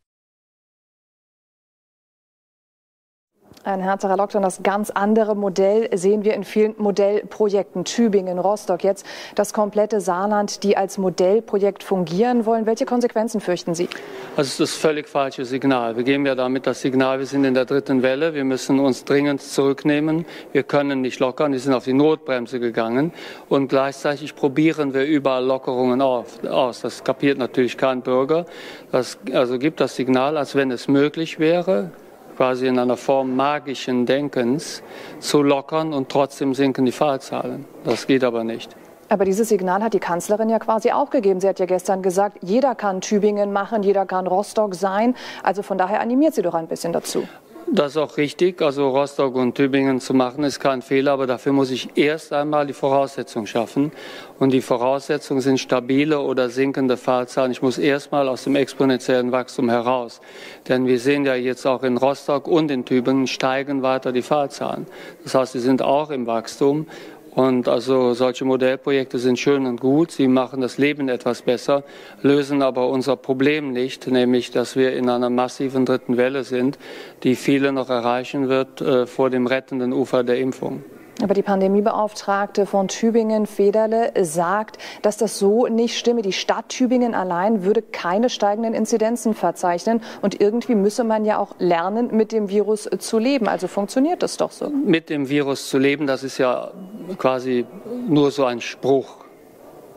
Ein 3.65 3.81
härterer 3.81 4.17
Lockdown, 4.17 4.43
das 4.43 4.65
ganz 4.65 4.91
andere 4.91 5.37
Modell 5.37 5.89
sehen 5.97 6.25
wir 6.25 6.35
in 6.35 6.43
vielen 6.43 6.75
Modellprojekten. 6.79 7.85
Tübingen, 7.85 8.41
Rostock, 8.41 8.83
jetzt 8.83 9.07
das 9.37 9.53
komplette 9.53 10.01
Saarland, 10.01 10.65
die 10.65 10.77
als 10.77 10.99
Modellprojekt 10.99 11.85
fungieren 11.85 12.45
wollen. 12.45 12.67
Welche 12.67 12.87
Konsequenzen 12.87 13.41
fürchten 13.41 13.77
Sie? 13.77 13.89
Also 14.37 14.41
es 14.41 14.49
ist 14.49 14.61
das 14.61 14.75
völlig 14.75 15.09
falsche 15.09 15.45
Signal. 15.45 15.97
Wir 15.97 16.03
geben 16.03 16.27
ja 16.27 16.35
damit 16.35 16.67
das 16.67 16.81
Signal, 16.81 17.21
wir 17.21 17.27
sind 17.27 17.45
in 17.45 17.55
der 17.55 17.65
dritten 17.65 18.03
Welle, 18.03 18.35
wir 18.35 18.43
müssen 18.43 18.81
uns 18.81 19.05
dringend 19.05 19.41
zurücknehmen, 19.41 20.27
wir 20.51 20.65
können 20.65 21.01
nicht 21.01 21.21
lockern, 21.21 21.53
wir 21.53 21.61
sind 21.61 21.73
auf 21.73 21.85
die 21.85 21.93
Notbremse 21.93 22.59
gegangen 22.59 23.13
und 23.49 23.69
gleichzeitig 23.69 24.35
probieren 24.35 24.93
wir 24.93 25.05
überall 25.05 25.45
Lockerungen 25.45 26.03
auf, 26.03 26.43
aus. 26.45 26.81
Das 26.81 27.05
kapiert 27.05 27.39
natürlich 27.39 27.79
kein 27.79 28.03
Bürger. 28.03 28.45
Das 28.91 29.19
also 29.33 29.57
gibt 29.61 29.79
das 29.79 29.95
Signal, 29.95 30.37
als 30.37 30.57
wenn 30.57 30.73
es 30.73 30.89
möglich 30.89 31.39
wäre, 31.39 31.93
quasi 32.37 32.67
in 32.67 32.79
einer 32.79 32.97
Form 32.97 33.37
magischen 33.37 34.07
Denkens 34.07 34.83
zu 35.21 35.43
lockern 35.43 35.93
und 35.93 36.09
trotzdem 36.09 36.55
sinken 36.55 36.85
die 36.85 36.93
Fallzahlen. 36.93 37.65
Das 37.85 38.07
geht 38.07 38.25
aber 38.25 38.45
nicht. 38.45 38.75
Aber 39.09 39.27
dieses 39.27 39.51
Signal 39.51 39.83
hat 39.83 39.93
die 39.93 40.01
Kanzlerin 40.01 40.49
ja 40.49 40.59
quasi 40.59 40.91
auch 40.91 41.11
gegeben. 41.11 41.39
Sie 41.39 41.47
hat 41.47 41.59
ja 41.59 41.67
gestern 41.67 42.01
gesagt, 42.01 42.39
jeder 42.41 42.75
kann 42.75 43.03
Tübingen 43.03 43.53
machen, 43.53 43.83
jeder 43.83 44.07
kann 44.07 44.27
Rostock 44.27 44.75
sein. 44.75 45.15
Also 45.43 45.63
von 45.63 45.77
daher 45.77 46.01
animiert 46.01 46.35
sie 46.35 46.41
doch 46.41 46.55
ein 46.55 46.67
bisschen 46.67 46.95
dazu. 46.95 47.29
Das 47.75 47.93
ist 47.93 47.97
auch 47.97 48.19
richtig. 48.19 48.61
Also 48.61 48.91
Rostock 48.91 49.35
und 49.35 49.55
Tübingen 49.55 49.99
zu 49.99 50.13
machen 50.13 50.45
ist 50.45 50.61
kein 50.61 50.83
Fehler, 50.83 51.13
aber 51.13 51.27
dafür 51.27 51.55
muss 51.55 51.71
ich 51.71 51.97
erst 51.97 52.31
einmal 52.35 52.67
die 52.67 52.75
Voraussetzungen 52.75 53.47
schaffen. 53.47 53.93
Und 54.39 54.51
die 54.51 54.61
Voraussetzungen 54.61 55.41
sind 55.41 55.59
stabile 55.59 56.21
oder 56.21 56.51
sinkende 56.51 56.99
Fallzahlen. 56.99 57.51
Ich 57.51 57.63
muss 57.63 57.79
erst 57.79 58.13
mal 58.13 58.29
aus 58.29 58.45
dem 58.45 58.57
exponentiellen 58.57 59.33
Wachstum 59.33 59.71
heraus. 59.71 60.21
Denn 60.69 60.87
wir 60.87 60.99
sehen 60.99 61.25
ja 61.25 61.35
jetzt 61.35 61.65
auch 61.67 61.83
in 61.83 61.97
Rostock 61.97 62.47
und 62.47 62.71
in 62.71 62.85
Tübingen 62.85 63.27
steigen 63.27 63.81
weiter 63.81 64.13
die 64.13 64.21
Fallzahlen. 64.21 64.87
Das 65.25 65.35
heißt, 65.35 65.53
sie 65.55 65.61
sind 65.61 65.81
auch 65.81 66.11
im 66.11 66.27
Wachstum. 66.27 66.87
Und 67.35 67.67
also 67.67 68.13
solche 68.13 68.45
Modellprojekte 68.45 69.19
sind 69.19 69.39
schön 69.39 69.65
und 69.65 69.81
gut. 69.81 70.11
Sie 70.11 70.29
machen 70.29 70.61
das 70.61 70.77
Leben 70.77 71.09
etwas 71.09 71.43
besser, 71.43 71.83
lösen 72.21 72.61
aber 72.61 72.89
unser 72.89 73.17
Problem 73.17 73.73
nicht, 73.73 74.07
nämlich, 74.07 74.51
dass 74.51 74.77
wir 74.77 74.93
in 74.93 75.09
einer 75.09 75.31
massiven 75.31 75.87
dritten 75.87 76.19
Welle 76.19 76.45
sind, 76.45 76.79
die 77.23 77.35
viele 77.35 77.73
noch 77.73 77.89
erreichen 77.89 78.49
wird 78.49 78.83
äh, 78.83 79.07
vor 79.07 79.31
dem 79.31 79.47
rettenden 79.47 79.95
Ufer 79.95 80.25
der 80.25 80.39
Impfung. 80.39 80.85
Aber 81.23 81.35
die 81.35 81.43
Pandemiebeauftragte 81.43 82.67
von 82.67 82.89
Tübingen, 82.89 83.47
Federle, 83.47 84.13
sagt, 84.23 84.79
dass 85.03 85.19
das 85.19 85.39
so 85.39 85.67
nicht 85.67 85.97
stimme. 85.97 86.23
Die 86.23 86.33
Stadt 86.33 86.71
Tübingen 86.71 87.15
allein 87.15 87.65
würde 87.65 87.83
keine 87.83 88.31
steigenden 88.31 88.75
Inzidenzen 88.75 89.35
verzeichnen. 89.35 90.01
Und 90.21 90.41
irgendwie 90.41 90.75
müsse 90.75 91.05
man 91.05 91.25
ja 91.25 91.39
auch 91.39 91.55
lernen, 91.59 92.17
mit 92.17 92.33
dem 92.33 92.49
Virus 92.49 92.89
zu 92.99 93.19
leben. 93.19 93.47
Also 93.47 93.69
funktioniert 93.69 94.23
das 94.23 94.37
doch 94.37 94.51
so. 94.51 94.71
Mit 94.71 95.11
dem 95.11 95.29
Virus 95.29 95.69
zu 95.69 95.79
leben, 95.79 96.07
das 96.07 96.25
ist 96.25 96.39
ja 96.39 96.73
quasi 97.19 97.67
nur 98.09 98.31
so 98.31 98.45
ein 98.45 98.61
Spruch, 98.61 99.25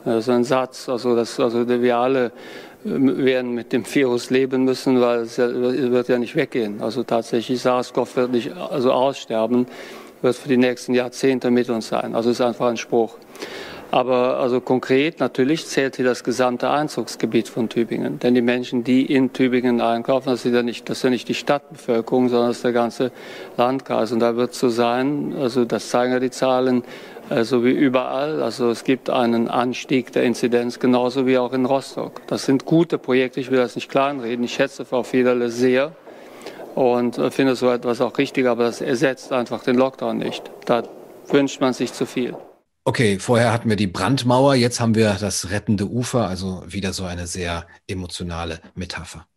so 0.05 0.31
ein 0.31 0.43
Satz. 0.43 0.89
Also, 0.89 1.15
das, 1.15 1.39
also 1.39 1.67
wir 1.67 1.97
alle 1.97 2.31
werden 2.83 3.53
mit 3.53 3.73
dem 3.73 3.83
Virus 3.83 4.29
leben 4.29 4.63
müssen, 4.63 5.01
weil 5.01 5.21
es 5.21 5.37
ja, 5.37 5.51
wird 5.51 6.07
ja 6.07 6.19
nicht 6.19 6.35
weggehen. 6.35 6.81
Also 6.81 7.03
tatsächlich 7.03 7.61
SARS-CoV 7.61 8.15
wird 8.15 8.31
nicht 8.31 8.55
also 8.55 8.91
aussterben 8.91 9.65
wird 10.21 10.35
für 10.35 10.49
die 10.49 10.57
nächsten 10.57 10.93
Jahrzehnte 10.93 11.51
mit 11.51 11.69
uns 11.69 11.87
sein. 11.87 12.15
Also 12.15 12.29
ist 12.29 12.41
einfach 12.41 12.67
ein 12.67 12.77
Spruch. 12.77 13.17
Aber 13.95 14.39
also 14.39 14.59
konkret 14.59 15.21
natürlich 15.21 15.67
zählt 15.67 15.95
hier 15.95 16.03
das 16.03 16.25
gesamte 16.25 16.69
Einzugsgebiet 16.69 17.47
von 17.47 17.69
Tübingen. 17.69 18.19
Denn 18.19 18.35
die 18.35 18.41
Menschen, 18.41 18.83
die 18.83 19.05
in 19.05 19.31
Tübingen 19.31 19.79
einkaufen, 19.79 20.31
das 20.31 20.43
ist 20.43 20.53
ja 20.53 20.63
nicht, 20.63 20.89
das 20.89 21.01
ist 21.01 21.09
nicht 21.09 21.29
die 21.29 21.33
Stadtbevölkerung, 21.33 22.27
sondern 22.27 22.49
das 22.49 22.57
ist 22.57 22.65
der 22.65 22.73
ganze 22.73 23.13
Landkreis. 23.55 24.11
Und 24.11 24.19
da 24.19 24.35
wird 24.35 24.51
es 24.51 24.59
so 24.59 24.67
sein, 24.67 25.33
also 25.39 25.63
das 25.63 25.87
zeigen 25.87 26.11
ja 26.11 26.19
die 26.19 26.29
Zahlen, 26.29 26.83
so 27.29 27.35
also 27.35 27.63
wie 27.63 27.71
überall. 27.71 28.43
Also 28.43 28.69
es 28.69 28.83
gibt 28.83 29.09
einen 29.09 29.47
Anstieg 29.47 30.11
der 30.11 30.23
Inzidenz, 30.23 30.79
genauso 30.79 31.25
wie 31.25 31.37
auch 31.37 31.53
in 31.53 31.63
Rostock. 31.63 32.19
Das 32.27 32.43
sind 32.43 32.65
gute 32.65 32.97
Projekte, 32.97 33.39
ich 33.39 33.49
will 33.49 33.59
das 33.59 33.75
nicht 33.75 33.89
kleinreden. 33.89 34.43
Ich 34.43 34.55
schätze 34.55 34.83
Frau 34.83 35.03
Federle 35.03 35.49
sehr 35.49 35.93
und 36.75 37.15
finde 37.31 37.55
so 37.55 37.69
etwas 37.69 38.01
auch 38.01 38.17
richtig, 38.17 38.45
aber 38.45 38.65
das 38.65 38.81
ersetzt 38.81 39.31
einfach 39.31 39.63
den 39.63 39.77
Lockdown 39.77 40.17
nicht. 40.17 40.51
Da 40.65 40.83
wünscht 41.29 41.61
man 41.61 41.71
sich 41.71 41.93
zu 41.93 42.05
viel. 42.05 42.35
Okay, 42.87 43.17
vorher 43.19 43.51
hatten 43.51 43.67
wir 43.69 43.77
die 43.77 43.87
Brandmauer, 43.87 44.53
jetzt 44.55 44.79
haben 44.79 44.93
wir 44.93 45.15
das 45.15 45.49
rettende 45.49 45.87
Ufer, 45.89 46.27
also 46.27 46.63
wieder 46.67 46.93
so 46.93 47.03
eine 47.05 47.25
sehr 47.25 47.67
emotionale 47.87 48.61
Metapher. 48.75 49.27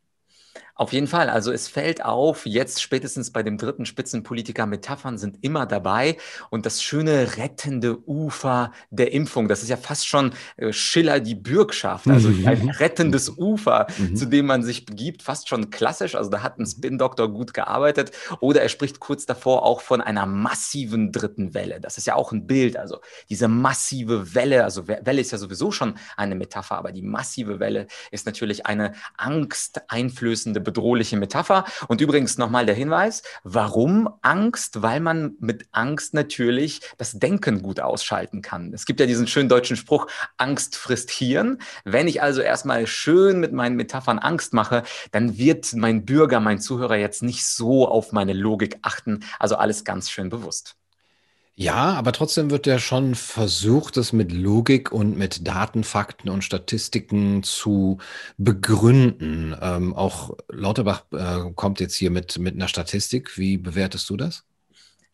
Auf 0.79 0.93
jeden 0.93 1.09
Fall. 1.09 1.29
Also 1.29 1.51
es 1.51 1.67
fällt 1.67 2.05
auf, 2.05 2.47
jetzt 2.47 2.81
spätestens 2.81 3.33
bei 3.33 3.43
dem 3.43 3.59
dritten 3.59 3.85
Spitzenpolitiker, 3.85 4.65
Metaphern 4.65 5.19
sind 5.19 5.39
immer 5.43 5.67
dabei. 5.67 6.17
Und 6.51 6.67
das 6.67 6.85
schöne 6.85 7.37
rettende 7.37 7.99
Ufer 8.07 8.73
der 8.91 9.13
Impfung, 9.13 9.49
das 9.49 9.65
ist 9.65 9.71
ja 9.71 9.77
fast 9.77 10.07
schon 10.07 10.33
äh, 10.57 10.73
Schiller 10.73 11.19
die 11.19 11.35
Bürgschaft. 11.35 12.07
Also 12.07 12.29
mhm. 12.29 12.47
ein 12.47 12.71
rettendes 12.71 13.29
Ufer, 13.29 13.89
mhm. 13.99 14.15
zu 14.15 14.27
dem 14.27 14.47
man 14.47 14.63
sich 14.63 14.87
begibt, 14.87 15.25
fast 15.25 15.49
schon 15.49 15.71
klassisch. 15.71 16.15
Also 16.15 16.31
da 16.31 16.45
hat 16.45 16.61
ein 16.61 16.67
Spin-Doktor 16.67 17.29
gut 17.29 17.55
gearbeitet. 17.55 18.13
Oder 18.39 18.63
er 18.63 18.69
spricht 18.69 19.01
kurz 19.01 19.27
davor 19.27 19.65
auch 19.65 19.81
von 19.81 20.01
einer 20.01 20.27
massiven 20.27 21.11
dritten 21.11 21.55
Welle. 21.55 21.81
Das 21.81 21.99
ist 21.99 22.07
ja 22.07 22.15
auch 22.15 22.31
ein 22.31 22.47
Bild. 22.47 22.77
Also 22.77 23.01
diese 23.29 23.49
massive 23.49 24.33
Welle, 24.33 24.63
also 24.63 24.87
Welle 24.87 25.21
ist 25.21 25.33
ja 25.33 25.39
sowieso 25.39 25.73
schon 25.73 25.95
eine 26.17 26.37
Metapher, 26.37 26.79
aber 26.79 26.93
die 26.93 27.03
massive 27.03 27.59
Welle 27.59 27.89
ist 28.13 28.27
natürlich 28.27 28.65
eine 28.65 28.93
angsteinflößende 29.17 30.68
bedrohliche 30.69 31.17
Metapher. 31.17 31.65
Und 31.89 32.03
übrigens 32.03 32.37
nochmal 32.37 32.67
der 32.67 32.75
Hinweis, 32.75 33.23
warum 33.43 34.09
Angst? 34.21 34.83
Weil 34.83 35.01
man 35.01 35.37
mit 35.41 35.67
Angst 35.73 36.13
natürlich 36.13 36.83
das 36.99 37.19
Denken 37.19 37.63
gut 37.63 37.81
ausschalten 37.81 38.43
kann. 38.43 38.75
Es 38.75 38.85
gibt 38.85 39.01
ja 39.01 39.07
diesen 39.07 39.27
schönen 39.27 39.49
deutschen 39.49 39.77
Spruch, 39.77 40.07
Angst 40.37 40.77
frisst 40.77 41.11
Hirn. 41.11 41.59
Wenn 41.85 42.07
ich 42.07 42.21
also 42.23 42.43
erstmal 42.43 42.87
schön 42.87 43.41
mit 43.41 43.53
meinen 43.53 43.77
Metaphern 43.77 44.19
Angst 44.19 44.53
mache, 44.53 44.83
dann 45.11 45.39
wird 45.39 45.73
mein 45.75 46.05
Bürger, 46.05 46.41
mein 46.41 46.61
Zuhörer 46.61 46.97
jetzt 46.97 47.23
nicht 47.23 47.47
so 47.47 47.89
auf 47.89 48.13
meine 48.13 48.35
Logik 48.35 48.79
achten. 48.83 49.21
Also 49.39 49.57
alles 49.57 49.85
ganz 49.85 50.11
schön 50.11 50.29
bewusst. 50.29 50.77
Ja, 51.61 51.95
aber 51.95 52.13
trotzdem 52.13 52.51
wird 52.53 52.67
ja 52.69 52.79
schon 52.79 53.17
versucht, 53.17 53.97
es 53.97 54.13
mit 54.13 54.31
Logik 54.31 54.93
und 54.93 55.17
mit 55.19 55.47
Daten, 55.49 55.83
Fakten 55.83 56.29
und 56.29 56.43
Statistiken 56.45 57.43
zu 57.43 57.99
begründen. 58.37 59.57
Ähm, 59.61 59.93
auch 59.93 60.37
Lauterbach 60.49 61.05
äh, 61.13 61.51
kommt 61.57 61.81
jetzt 61.81 61.97
hier 61.97 62.11
mit, 62.13 62.39
mit 62.39 62.55
einer 62.55 62.69
Statistik. 62.69 63.37
Wie 63.39 63.57
bewertest 63.59 64.09
du 64.09 64.17
das? 64.17 64.48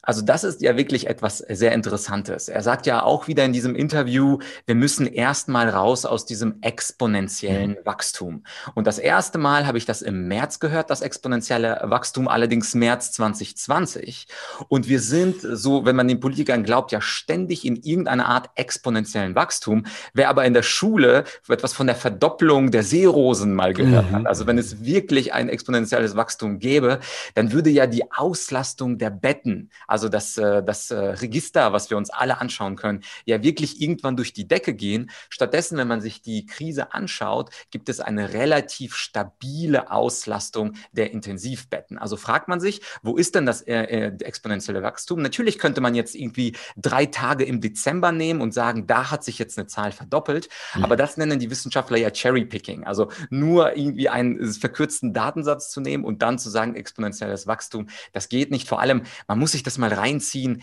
Also 0.05 0.23
das 0.23 0.45
ist 0.45 0.61
ja 0.61 0.77
wirklich 0.77 1.07
etwas 1.07 1.39
sehr 1.39 1.73
Interessantes. 1.73 2.49
Er 2.49 2.63
sagt 2.63 2.87
ja 2.87 3.03
auch 3.03 3.27
wieder 3.27 3.45
in 3.45 3.53
diesem 3.53 3.75
Interview, 3.75 4.39
wir 4.67 4.75
müssen 4.75 5.07
erstmal 5.07 5.69
raus 5.69 6.05
aus 6.05 6.27
diesem 6.27 6.59
exponentiellen 6.61 7.73
mhm. 7.73 7.87
Wachstum. 7.87 8.45
Und 8.75 8.87
das 8.87 8.99
erste 8.99 9.39
Mal 9.39 9.67
habe 9.67 9.79
ich 9.79 9.87
das 9.87 10.03
im 10.03 10.29
März 10.29 10.61
gehört, 10.61 10.91
das 10.91 11.01
exponentielle 11.01 11.81
Wachstum, 11.85 12.29
allerdings 12.29 12.75
März 12.75 13.13
2020. 13.13 14.27
Und 14.69 14.89
wir 14.89 15.01
sind 15.01 15.37
so, 15.41 15.85
wenn 15.85 15.97
man 15.97 16.09
den 16.09 16.21
Politikern 16.21 16.65
glaubt, 16.65 16.93
ja 16.93 17.01
ständig 17.01 17.65
in 17.65 17.77
irgendeiner 17.77 18.27
Art 18.27 18.51
exponentiellen 18.55 19.35
Wachstum. 19.35 19.87
Wer 20.13 20.29
aber 20.29 20.45
in 20.45 20.55
der 20.55 20.63
Schule 20.63 21.25
etwas 21.49 21.73
von 21.73 21.87
der 21.87 21.97
Verdopplung 21.97 22.71
der 22.71 22.83
Seerosen 22.83 23.55
mal 23.55 23.73
gehört 23.73 24.11
mhm. 24.11 24.17
hat, 24.17 24.27
also 24.27 24.47
wenn 24.47 24.59
es 24.59 24.85
wirklich 24.85 25.33
ein 25.33 25.49
exponentielles 25.49 26.17
Wachstum 26.17 26.59
gäbe, 26.59 27.01
dann 27.35 27.53
würde 27.53 27.71
ja 27.71 27.87
die 27.87 28.11
Auslastung 28.13 28.99
der 28.99 29.11
Betten, 29.11 29.71
also 29.95 30.09
das, 30.09 30.37
äh, 30.39 30.61
das 30.65 30.91
äh, 30.91 30.97
Register, 30.97 31.73
was 31.73 31.89
wir 31.89 31.97
uns 31.97 32.11
alle 32.11 32.41
anschauen 32.41 32.75
können, 32.75 33.05
ja 33.27 33.45
wirklich 33.45 33.81
irgendwann 33.81 34.17
durch 34.17 34.33
die 34.33 34.49
Decke 34.49 34.75
gehen. 34.75 35.09
Stattdessen, 35.31 35.79
wenn 35.79 35.87
man 35.87 36.01
sich 36.01 36.21
die 36.21 36.47
Krise 36.47 36.93
anschaut, 36.93 37.51
gibt 37.71 37.89
es 37.89 38.01
eine 38.01 38.33
relativ 38.33 38.97
stabile 38.97 39.93
Auslastung 39.93 40.73
der 40.91 41.13
Intensivbetten. 41.13 41.97
Also 41.97 42.17
fragt 42.17 42.49
man 42.49 42.59
sich, 42.59 42.81
wo 43.05 43.17
ist 43.17 43.37
denn 43.37 43.47
das 43.47 43.63
äh, 43.63 44.11
exponentielle 44.19 44.83
Wachstum? 44.83 45.23
Natürlich 45.23 45.61
könnte 45.61 45.81
man 45.81 45.95
jetzt 45.95 46.17
irgendwie 46.17 46.57
drei 46.77 47.07
Tage 47.07 47.45
im 47.45 47.61
Dezember 47.61 48.11
nehmen 48.11 48.41
und 48.41 48.53
sagen, 48.53 48.89
da 48.89 49.13
hat 49.13 49.23
sich 49.23 49.39
jetzt 49.39 49.57
eine 49.59 49.69
Zahl 49.69 49.93
verdoppelt. 49.93 50.49
Mhm. 50.75 50.85
Aber 50.87 50.97
das 50.97 51.17
nennen 51.19 51.39
die 51.39 51.51
Wissenschaftler 51.51 51.99
ja 51.99 52.11
Cherry-Picking. 52.11 52.83
Also 52.83 53.13
nur 53.31 53.77
irgendwie 53.77 54.09
einen 54.09 54.53
verkürzten 54.55 55.13
Datensatz 55.13 55.71
zu 55.71 55.81
nehmen 55.81 56.05
und 56.05 56.21
dann 56.21 56.41
zu 56.41 56.51
sagen, 56.51 56.75
exponentielles 56.75 57.47
Wachstum, 57.47 57.87
das 58.13 58.29
geht 58.29 58.51
nicht. 58.51 58.69
Vor 58.69 58.81
allem, 58.81 59.05
man 59.29 59.39
muss 59.39 59.53
sich 59.53 59.63
das 59.63 59.79
mal 59.79 59.84
mal 59.89 59.95
reinziehen. 59.95 60.63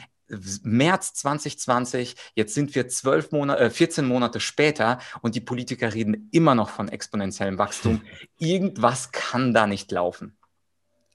März 0.64 1.14
2020, 1.16 2.16
jetzt 2.36 2.54
sind 2.54 2.74
wir 2.74 2.88
zwölf 2.88 3.32
Monate, 3.32 3.64
äh, 3.64 3.70
14 3.70 4.06
Monate 4.06 4.40
später 4.40 5.00
und 5.22 5.36
die 5.36 5.42
Politiker 5.42 5.94
reden 5.94 6.30
immer 6.32 6.56
noch 6.56 6.70
von 6.70 6.88
exponentiellem 6.88 7.58
Wachstum. 7.58 8.02
Irgendwas 8.40 9.12
kann 9.12 9.54
da 9.54 9.68
nicht 9.68 9.92
laufen. 9.92 10.38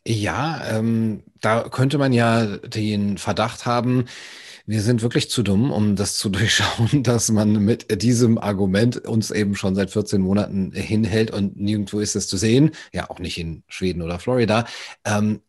Ja, 0.06 0.62
ähm, 0.70 1.24
da 1.40 1.68
könnte 1.68 1.98
man 1.98 2.12
ja 2.12 2.58
den 2.58 3.18
Verdacht 3.18 3.66
haben, 3.66 4.04
wir 4.66 4.82
sind 4.82 5.02
wirklich 5.02 5.30
zu 5.30 5.42
dumm, 5.42 5.70
um 5.70 5.96
das 5.96 6.16
zu 6.16 6.28
durchschauen, 6.30 7.02
dass 7.02 7.30
man 7.30 7.52
mit 7.64 8.02
diesem 8.02 8.36
Argument 8.36 8.98
uns 8.98 9.30
eben 9.30 9.56
schon 9.56 9.74
seit 9.74 9.90
14 9.90 10.20
Monaten 10.20 10.72
hinhält 10.72 11.30
und 11.30 11.56
nirgendwo 11.58 12.00
ist 12.00 12.16
es 12.16 12.28
zu 12.28 12.36
sehen. 12.36 12.72
Ja, 12.92 13.08
auch 13.08 13.18
nicht 13.18 13.38
in 13.38 13.62
Schweden 13.68 14.02
oder 14.02 14.18
Florida. 14.18 14.66
Ähm, 15.04 15.40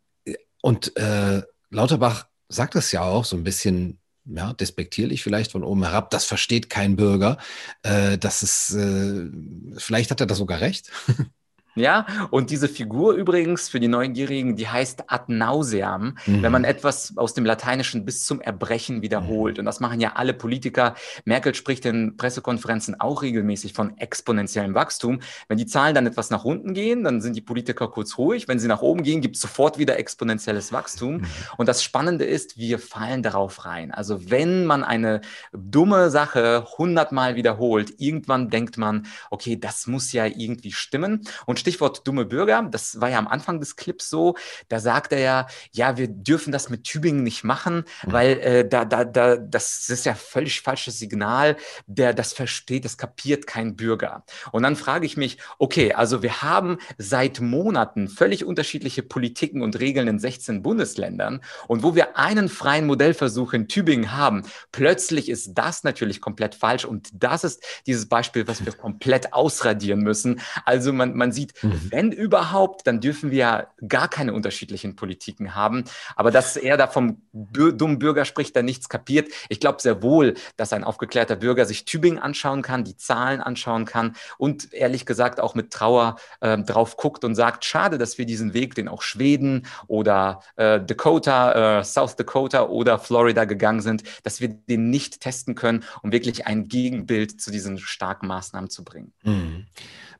und 0.61 0.95
äh, 0.97 1.43
Lauterbach 1.69 2.27
sagt 2.49 2.75
es 2.75 2.91
ja 2.91 3.01
auch 3.01 3.25
so 3.25 3.35
ein 3.35 3.43
bisschen 3.43 3.99
ja, 4.25 4.53
despektierlich 4.53 5.23
vielleicht 5.23 5.53
von 5.53 5.63
oben 5.63 5.83
herab, 5.83 6.09
das 6.09 6.25
versteht 6.25 6.69
kein 6.69 6.95
Bürger. 6.95 7.37
Äh, 7.83 8.17
das 8.17 8.43
ist, 8.43 8.71
äh, 8.73 9.29
vielleicht 9.77 10.11
hat 10.11 10.19
er 10.21 10.27
da 10.27 10.35
sogar 10.35 10.61
recht. 10.61 10.91
Ja, 11.77 12.07
und 12.31 12.49
diese 12.49 12.67
Figur 12.67 13.13
übrigens 13.13 13.69
für 13.69 13.79
die 13.79 13.87
Neugierigen, 13.87 14.55
die 14.55 14.67
heißt 14.67 15.03
ad 15.07 15.25
nauseam, 15.27 16.17
mhm. 16.25 16.41
wenn 16.41 16.51
man 16.51 16.63
etwas 16.63 17.13
aus 17.17 17.35
dem 17.35 17.45
Lateinischen 17.45 18.03
bis 18.03 18.25
zum 18.25 18.41
Erbrechen 18.41 19.03
wiederholt. 19.03 19.57
Mhm. 19.57 19.59
Und 19.59 19.65
das 19.65 19.79
machen 19.79 19.99
ja 19.99 20.13
alle 20.15 20.33
Politiker. 20.33 20.95
Merkel 21.23 21.53
spricht 21.53 21.85
in 21.85 22.17
Pressekonferenzen 22.17 22.99
auch 22.99 23.21
regelmäßig 23.21 23.73
von 23.73 23.95
exponentiellem 23.97 24.73
Wachstum. 24.73 25.19
Wenn 25.47 25.59
die 25.59 25.67
Zahlen 25.67 25.93
dann 25.93 26.07
etwas 26.07 26.31
nach 26.31 26.45
unten 26.45 26.73
gehen, 26.73 27.03
dann 27.03 27.21
sind 27.21 27.35
die 27.35 27.41
Politiker 27.41 27.87
kurz 27.89 28.17
ruhig. 28.17 28.47
Wenn 28.47 28.57
sie 28.57 28.67
nach 28.67 28.81
oben 28.81 29.03
gehen, 29.03 29.21
gibt 29.21 29.35
es 29.35 29.41
sofort 29.43 29.77
wieder 29.77 29.99
exponentielles 29.99 30.73
Wachstum. 30.73 31.17
Mhm. 31.17 31.27
Und 31.57 31.69
das 31.69 31.83
Spannende 31.83 32.25
ist, 32.25 32.57
wir 32.57 32.79
fallen 32.79 33.21
darauf 33.21 33.65
rein. 33.65 33.91
Also 33.91 34.31
wenn 34.31 34.65
man 34.65 34.83
eine 34.83 35.21
dumme 35.53 36.09
Sache 36.09 36.65
hundertmal 36.77 37.35
wiederholt, 37.35 37.93
irgendwann 37.99 38.49
denkt 38.49 38.77
man, 38.77 39.05
okay, 39.29 39.59
das 39.59 39.85
muss 39.85 40.11
ja 40.11 40.25
irgendwie 40.25 40.71
stimmen. 40.71 41.21
Und 41.45 41.59
Stichwort 41.67 42.07
dumme 42.07 42.23
Bürger, 42.23 42.65
das 42.71 43.01
war 43.01 43.09
ja 43.09 43.17
am 43.17 43.27
Anfang 43.27 43.59
des 43.59 43.75
Clips 43.75 44.09
so, 44.09 44.37
da 44.69 44.79
sagt 44.79 45.11
er 45.11 45.19
ja, 45.19 45.47
ja, 45.73 45.97
wir 45.97 46.07
dürfen 46.07 46.53
das 46.53 46.69
mit 46.69 46.85
Tübingen 46.85 47.23
nicht 47.23 47.43
machen, 47.43 47.83
mhm. 48.05 48.11
weil 48.13 48.39
äh, 48.39 48.65
da, 48.65 48.85
da, 48.85 49.03
da, 49.03 49.35
das 49.35 49.89
ist 49.89 50.05
ja 50.05 50.13
völlig 50.13 50.61
falsches 50.61 50.97
Signal, 50.97 51.57
der 51.85 52.13
das 52.13 52.31
versteht, 52.31 52.85
das 52.85 52.97
kapiert 52.97 53.47
kein 53.47 53.75
Bürger. 53.75 54.23
Und 54.53 54.63
dann 54.63 54.77
frage 54.77 55.05
ich 55.05 55.17
mich, 55.17 55.39
okay, 55.57 55.91
also 55.91 56.23
wir 56.23 56.41
haben 56.41 56.77
seit 56.97 57.41
Monaten 57.41 58.07
völlig 58.07 58.45
unterschiedliche 58.45 59.03
Politiken 59.03 59.61
und 59.61 59.77
Regeln 59.81 60.07
in 60.07 60.19
16 60.19 60.63
Bundesländern 60.63 61.41
und 61.67 61.83
wo 61.83 61.95
wir 61.95 62.17
einen 62.17 62.47
freien 62.47 62.87
Modellversuch 62.87 63.51
in 63.51 63.67
Tübingen 63.67 64.13
haben, 64.13 64.43
plötzlich 64.71 65.27
ist 65.27 65.55
das 65.55 65.83
natürlich 65.83 66.21
komplett 66.21 66.55
falsch 66.55 66.85
und 66.85 67.09
das 67.11 67.43
ist 67.43 67.61
dieses 67.87 68.07
Beispiel, 68.07 68.47
was 68.47 68.63
wir 68.65 68.71
komplett 68.71 69.33
ausradieren 69.33 69.99
müssen. 69.99 70.39
Also 70.63 70.93
man, 70.93 71.15
man 71.17 71.33
sieht, 71.33 71.56
Mhm. 71.61 71.81
Wenn 71.89 72.11
überhaupt, 72.11 72.87
dann 72.87 72.99
dürfen 73.01 73.31
wir 73.31 73.37
ja 73.37 73.67
gar 73.87 74.07
keine 74.07 74.33
unterschiedlichen 74.33 74.95
Politiken 74.95 75.55
haben. 75.55 75.83
Aber 76.15 76.31
dass 76.31 76.57
er 76.57 76.77
da 76.77 76.87
vom 76.87 77.21
dummen 77.31 77.99
Bürger 77.99 78.25
spricht, 78.25 78.55
der 78.55 78.63
nichts 78.63 78.89
kapiert. 78.89 79.29
Ich 79.49 79.59
glaube 79.59 79.81
sehr 79.81 80.01
wohl, 80.01 80.35
dass 80.55 80.73
ein 80.73 80.83
aufgeklärter 80.83 81.35
Bürger 81.35 81.65
sich 81.65 81.85
Tübingen 81.85 82.19
anschauen 82.19 82.61
kann, 82.61 82.83
die 82.83 82.97
Zahlen 82.97 83.41
anschauen 83.41 83.85
kann 83.85 84.15
und 84.37 84.73
ehrlich 84.73 85.05
gesagt 85.05 85.39
auch 85.39 85.55
mit 85.55 85.71
Trauer 85.71 86.17
äh, 86.41 86.57
drauf 86.57 86.97
guckt 86.97 87.23
und 87.23 87.35
sagt, 87.35 87.65
schade, 87.65 87.97
dass 87.97 88.17
wir 88.17 88.25
diesen 88.25 88.53
Weg, 88.53 88.75
den 88.75 88.87
auch 88.87 89.01
Schweden 89.01 89.67
oder 89.87 90.41
äh, 90.55 90.79
Dakota, 90.79 91.79
äh, 91.79 91.83
South 91.83 92.15
Dakota 92.15 92.67
oder 92.67 92.99
Florida 92.99 93.45
gegangen 93.45 93.81
sind, 93.81 94.03
dass 94.23 94.41
wir 94.41 94.49
den 94.49 94.89
nicht 94.89 95.21
testen 95.21 95.55
können, 95.55 95.83
um 96.03 96.11
wirklich 96.11 96.47
ein 96.47 96.67
Gegenbild 96.67 97.41
zu 97.41 97.51
diesen 97.51 97.77
starken 97.77 98.27
Maßnahmen 98.27 98.69
zu 98.69 98.83
bringen. 98.83 99.13
Mhm. 99.23 99.65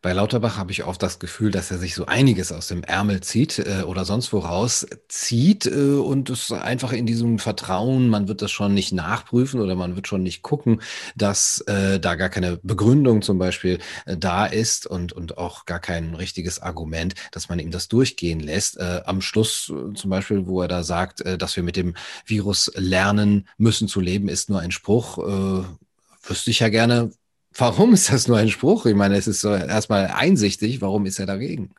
Bei 0.02 0.14
Lauterbach 0.14 0.58
habe 0.58 0.72
ich 0.72 0.84
oft 0.84 1.02
das 1.02 1.20
Gefühl, 1.20 1.52
dass 1.52 1.72
er 1.72 1.78
sich 1.78 1.96
so 1.96 2.06
einiges 2.06 2.52
aus 2.52 2.68
dem 2.68 2.84
Ärmel 2.84 3.22
zieht 3.22 3.60
äh, 3.60 3.84
oder 3.84 4.06
sonst 4.06 4.32
woraus 4.34 4.86
zieht 5.08 5.66
äh, 5.66 5.96
und 5.96 6.30
es 6.30 6.52
einfach 6.52 6.92
in 6.92 7.06
diesem 7.06 7.40
Vertrauen, 7.40 8.10
man 8.10 8.28
wird 8.28 8.42
das 8.42 8.52
schon 8.52 8.74
nicht 8.74 8.92
nachprüfen 8.94 9.60
oder 9.60 9.76
man 9.76 9.96
wird 9.96 10.08
schon 10.08 10.24
nicht 10.24 10.42
gucken, 10.44 10.82
dass 11.16 11.62
äh, 11.62 12.00
da 12.00 12.16
gar 12.16 12.30
keine 12.30 12.58
Begründung 12.64 13.22
zum 13.22 13.38
Beispiel 13.40 13.80
äh, 14.06 14.18
da 14.18 14.46
ist 14.46 14.86
und, 14.86 15.14
und 15.14 15.38
auch 15.38 15.66
gar 15.66 15.80
kein 15.80 16.14
richtiges 16.14 16.62
Argument, 16.62 17.16
dass 17.32 17.50
man 17.50 17.60
ihm 17.60 17.72
das 17.72 17.88
durchgehen 17.88 18.40
lässt. 18.40 18.78
Äh, 18.78 19.02
am 19.06 19.22
Schluss 19.22 19.72
äh, 19.72 19.94
zum 19.94 20.10
Beispiel, 20.10 20.48
wo 20.48 20.62
er 20.62 20.68
da 20.68 20.84
sagt, 20.84 21.22
äh, 21.22 21.38
dass 21.38 21.56
wir 21.56 21.64
mit 21.64 21.76
dem 21.76 21.96
Virus 22.26 22.72
lernen 22.76 23.48
müssen 23.58 23.88
zu 23.88 24.00
leben, 24.00 24.30
ist 24.30 24.50
nur 24.50 24.60
ein 24.60 24.72
Spruch. 24.72 25.18
Äh, 25.18 25.64
wüsste 26.30 26.52
ich 26.52 26.60
ja 26.60 26.70
gerne, 26.70 27.12
Warum 27.58 27.94
ist 27.94 28.12
das 28.12 28.28
nur 28.28 28.38
ein 28.38 28.50
Spruch? 28.50 28.86
Ich 28.86 28.96
meine, 28.96 29.16
es 29.18 29.28
ist 29.28 29.42
so 29.42 29.54
erstmal 29.54 30.08
einsichtig. 30.08 30.80
Warum 30.82 31.06
ist 31.08 31.20
er 31.20 31.26
dagegen? 31.26 31.74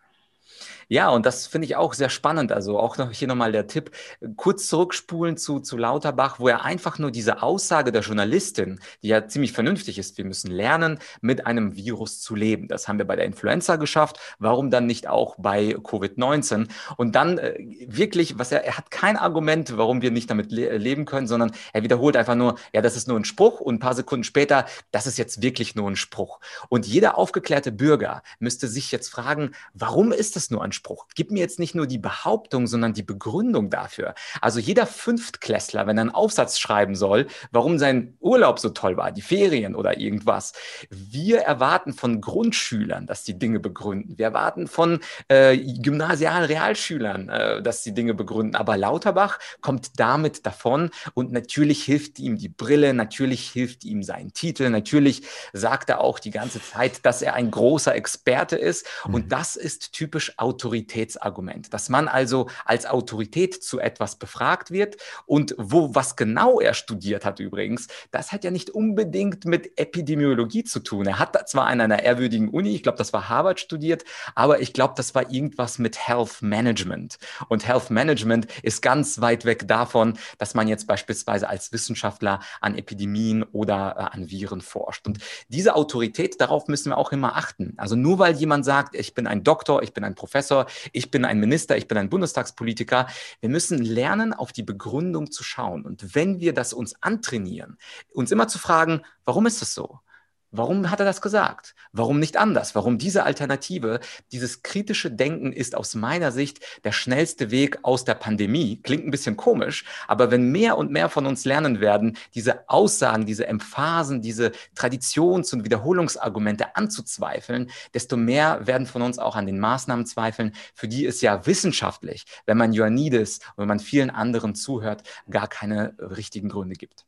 Ja, 0.90 1.10
und 1.10 1.26
das 1.26 1.46
finde 1.46 1.66
ich 1.66 1.76
auch 1.76 1.92
sehr 1.92 2.08
spannend. 2.08 2.50
Also 2.50 2.78
auch 2.78 2.96
noch 2.96 3.12
hier 3.12 3.28
nochmal 3.28 3.52
der 3.52 3.66
Tipp, 3.66 3.90
kurz 4.36 4.68
zurückspulen 4.68 5.36
zu, 5.36 5.60
zu 5.60 5.76
Lauterbach, 5.76 6.40
wo 6.40 6.48
er 6.48 6.64
einfach 6.64 6.98
nur 6.98 7.10
diese 7.10 7.42
Aussage 7.42 7.92
der 7.92 8.00
Journalistin, 8.00 8.80
die 9.02 9.08
ja 9.08 9.28
ziemlich 9.28 9.52
vernünftig 9.52 9.98
ist, 9.98 10.16
wir 10.16 10.24
müssen 10.24 10.50
lernen, 10.50 10.98
mit 11.20 11.46
einem 11.46 11.76
Virus 11.76 12.22
zu 12.22 12.34
leben. 12.34 12.68
Das 12.68 12.88
haben 12.88 12.96
wir 12.96 13.04
bei 13.04 13.16
der 13.16 13.26
Influenza 13.26 13.76
geschafft. 13.76 14.18
Warum 14.38 14.70
dann 14.70 14.86
nicht 14.86 15.08
auch 15.08 15.36
bei 15.36 15.76
Covid-19? 15.76 16.68
Und 16.96 17.14
dann 17.14 17.36
äh, 17.36 17.58
wirklich, 17.86 18.38
was 18.38 18.50
er, 18.50 18.64
er 18.64 18.78
hat 18.78 18.90
kein 18.90 19.18
Argument, 19.18 19.76
warum 19.76 20.00
wir 20.00 20.10
nicht 20.10 20.30
damit 20.30 20.52
le 20.52 20.78
leben 20.78 21.04
können, 21.04 21.26
sondern 21.26 21.52
er 21.74 21.82
wiederholt 21.82 22.16
einfach 22.16 22.34
nur, 22.34 22.54
ja, 22.72 22.80
das 22.80 22.96
ist 22.96 23.08
nur 23.08 23.18
ein 23.18 23.26
Spruch 23.26 23.60
und 23.60 23.74
ein 23.74 23.78
paar 23.78 23.94
Sekunden 23.94 24.24
später, 24.24 24.64
das 24.90 25.06
ist 25.06 25.18
jetzt 25.18 25.42
wirklich 25.42 25.74
nur 25.74 25.90
ein 25.90 25.96
Spruch. 25.96 26.40
Und 26.70 26.86
jeder 26.86 27.18
aufgeklärte 27.18 27.72
Bürger 27.72 28.22
müsste 28.38 28.68
sich 28.68 28.90
jetzt 28.90 29.08
fragen, 29.10 29.50
warum 29.74 30.12
ist 30.12 30.34
das 30.36 30.50
nur 30.50 30.64
ein 30.64 30.72
Spruch? 30.72 30.77
Anspruch. 30.78 31.06
Gib 31.14 31.30
mir 31.32 31.40
jetzt 31.40 31.58
nicht 31.58 31.74
nur 31.74 31.86
die 31.86 31.98
Behauptung, 31.98 32.66
sondern 32.66 32.92
die 32.92 33.02
Begründung 33.02 33.68
dafür. 33.68 34.14
Also 34.40 34.60
jeder 34.60 34.86
Fünftklässler, 34.86 35.86
wenn 35.86 35.98
er 35.98 36.02
einen 36.02 36.10
Aufsatz 36.10 36.58
schreiben 36.58 36.94
soll, 36.94 37.26
warum 37.50 37.78
sein 37.78 38.16
Urlaub 38.20 38.60
so 38.60 38.68
toll 38.68 38.96
war, 38.96 39.10
die 39.10 39.22
Ferien 39.22 39.74
oder 39.74 39.98
irgendwas. 39.98 40.52
Wir 40.90 41.40
erwarten 41.40 41.92
von 41.92 42.20
Grundschülern, 42.20 43.06
dass 43.06 43.24
die 43.24 43.38
Dinge 43.38 43.58
begründen. 43.58 44.18
Wir 44.18 44.26
erwarten 44.26 44.68
von 44.68 45.00
äh, 45.28 45.56
gymnasialen 45.56 46.44
Realschülern, 46.44 47.28
äh, 47.28 47.62
dass 47.62 47.82
die 47.82 47.92
Dinge 47.92 48.14
begründen. 48.14 48.54
Aber 48.54 48.76
Lauterbach 48.76 49.38
kommt 49.60 49.98
damit 49.98 50.46
davon 50.46 50.90
und 51.14 51.32
natürlich 51.32 51.82
hilft 51.82 52.20
ihm 52.20 52.36
die 52.36 52.48
Brille, 52.48 52.94
natürlich 52.94 53.50
hilft 53.50 53.84
ihm 53.84 54.04
sein 54.04 54.32
Titel, 54.32 54.70
natürlich 54.70 55.22
sagt 55.52 55.90
er 55.90 56.00
auch 56.00 56.20
die 56.20 56.30
ganze 56.30 56.62
Zeit, 56.62 57.04
dass 57.04 57.22
er 57.22 57.34
ein 57.34 57.50
großer 57.50 57.94
Experte 57.94 58.56
ist. 58.56 58.86
Und 59.04 59.24
mhm. 59.24 59.28
das 59.28 59.56
ist 59.56 59.92
typisch 59.92 60.38
autoritäre 60.38 60.67
Autoritätsargument, 60.68 61.72
dass 61.72 61.88
man 61.88 62.08
also 62.08 62.48
als 62.66 62.84
Autorität 62.84 63.62
zu 63.62 63.80
etwas 63.80 64.16
befragt 64.16 64.70
wird 64.70 64.96
und 65.24 65.54
wo 65.56 65.94
was 65.94 66.14
genau 66.14 66.60
er 66.60 66.74
studiert 66.74 67.24
hat 67.24 67.40
übrigens, 67.40 67.88
das 68.10 68.32
hat 68.32 68.44
ja 68.44 68.50
nicht 68.50 68.70
unbedingt 68.70 69.46
mit 69.46 69.78
Epidemiologie 69.78 70.64
zu 70.64 70.80
tun. 70.80 71.06
Er 71.06 71.18
hat 71.18 71.48
zwar 71.48 71.66
an 71.66 71.80
einer 71.80 72.02
ehrwürdigen 72.02 72.50
Uni, 72.50 72.74
ich 72.74 72.82
glaube, 72.82 72.98
das 72.98 73.14
war 73.14 73.30
Harvard 73.30 73.60
studiert, 73.60 74.04
aber 74.34 74.60
ich 74.60 74.74
glaube, 74.74 74.94
das 74.96 75.14
war 75.14 75.30
irgendwas 75.30 75.78
mit 75.78 76.06
Health 76.06 76.42
Management. 76.42 77.18
Und 77.48 77.66
Health 77.66 77.90
Management 77.90 78.46
ist 78.62 78.82
ganz 78.82 79.20
weit 79.22 79.46
weg 79.46 79.66
davon, 79.66 80.18
dass 80.36 80.54
man 80.54 80.68
jetzt 80.68 80.86
beispielsweise 80.86 81.48
als 81.48 81.72
Wissenschaftler 81.72 82.40
an 82.60 82.76
Epidemien 82.76 83.42
oder 83.42 83.94
äh, 83.96 84.16
an 84.16 84.30
Viren 84.30 84.60
forscht. 84.60 85.06
Und 85.06 85.18
diese 85.48 85.74
Autorität, 85.74 86.40
darauf 86.40 86.68
müssen 86.68 86.90
wir 86.90 86.98
auch 86.98 87.12
immer 87.12 87.36
achten. 87.36 87.72
Also 87.78 87.96
nur 87.96 88.18
weil 88.18 88.34
jemand 88.34 88.64
sagt, 88.64 88.94
ich 88.94 89.14
bin 89.14 89.26
ein 89.26 89.44
Doktor, 89.44 89.82
ich 89.82 89.94
bin 89.94 90.04
ein 90.04 90.14
Professor, 90.14 90.57
ich 90.92 91.10
bin 91.10 91.24
ein 91.24 91.40
Minister, 91.40 91.76
ich 91.76 91.88
bin 91.88 91.98
ein 91.98 92.08
Bundestagspolitiker, 92.08 93.06
wir 93.40 93.48
müssen 93.48 93.78
lernen, 93.82 94.32
auf 94.32 94.52
die 94.52 94.62
Begründung 94.62 95.30
zu 95.30 95.44
schauen. 95.44 95.84
Und 95.84 96.14
wenn 96.14 96.40
wir 96.40 96.54
das 96.54 96.72
uns 96.72 97.00
antrainieren, 97.02 97.78
uns 98.12 98.30
immer 98.30 98.48
zu 98.48 98.58
fragen, 98.58 99.02
warum 99.24 99.46
ist 99.46 99.62
das 99.62 99.74
so? 99.74 100.00
Warum 100.50 100.90
hat 100.90 100.98
er 100.98 101.04
das 101.04 101.20
gesagt? 101.20 101.74
Warum 101.92 102.18
nicht 102.18 102.38
anders? 102.38 102.74
Warum 102.74 102.96
diese 102.96 103.24
Alternative? 103.24 104.00
Dieses 104.32 104.62
kritische 104.62 105.10
Denken 105.10 105.52
ist 105.52 105.76
aus 105.76 105.94
meiner 105.94 106.32
Sicht 106.32 106.60
der 106.84 106.92
schnellste 106.92 107.50
Weg 107.50 107.80
aus 107.82 108.06
der 108.06 108.14
Pandemie. 108.14 108.80
Klingt 108.80 109.06
ein 109.06 109.10
bisschen 109.10 109.36
komisch, 109.36 109.84
aber 110.06 110.30
wenn 110.30 110.50
mehr 110.50 110.78
und 110.78 110.90
mehr 110.90 111.10
von 111.10 111.26
uns 111.26 111.44
lernen 111.44 111.80
werden, 111.80 112.16
diese 112.34 112.66
Aussagen, 112.70 113.26
diese 113.26 113.46
Emphasen, 113.46 114.22
diese 114.22 114.52
Traditions- 114.74 115.52
und 115.52 115.66
Wiederholungsargumente 115.66 116.76
anzuzweifeln, 116.76 117.70
desto 117.92 118.16
mehr 118.16 118.66
werden 118.66 118.86
von 118.86 119.02
uns 119.02 119.18
auch 119.18 119.36
an 119.36 119.44
den 119.44 119.58
Maßnahmen 119.58 120.06
zweifeln, 120.06 120.54
für 120.74 120.88
die 120.88 121.04
es 121.04 121.20
ja 121.20 121.44
wissenschaftlich, 121.46 122.24
wenn 122.46 122.56
man 122.56 122.72
Ioannidis 122.72 123.40
und 123.56 123.58
wenn 123.58 123.68
man 123.68 123.80
vielen 123.80 124.08
anderen 124.08 124.54
zuhört, 124.54 125.02
gar 125.28 125.46
keine 125.46 125.94
richtigen 125.98 126.48
Gründe 126.48 126.76
gibt 126.76 127.04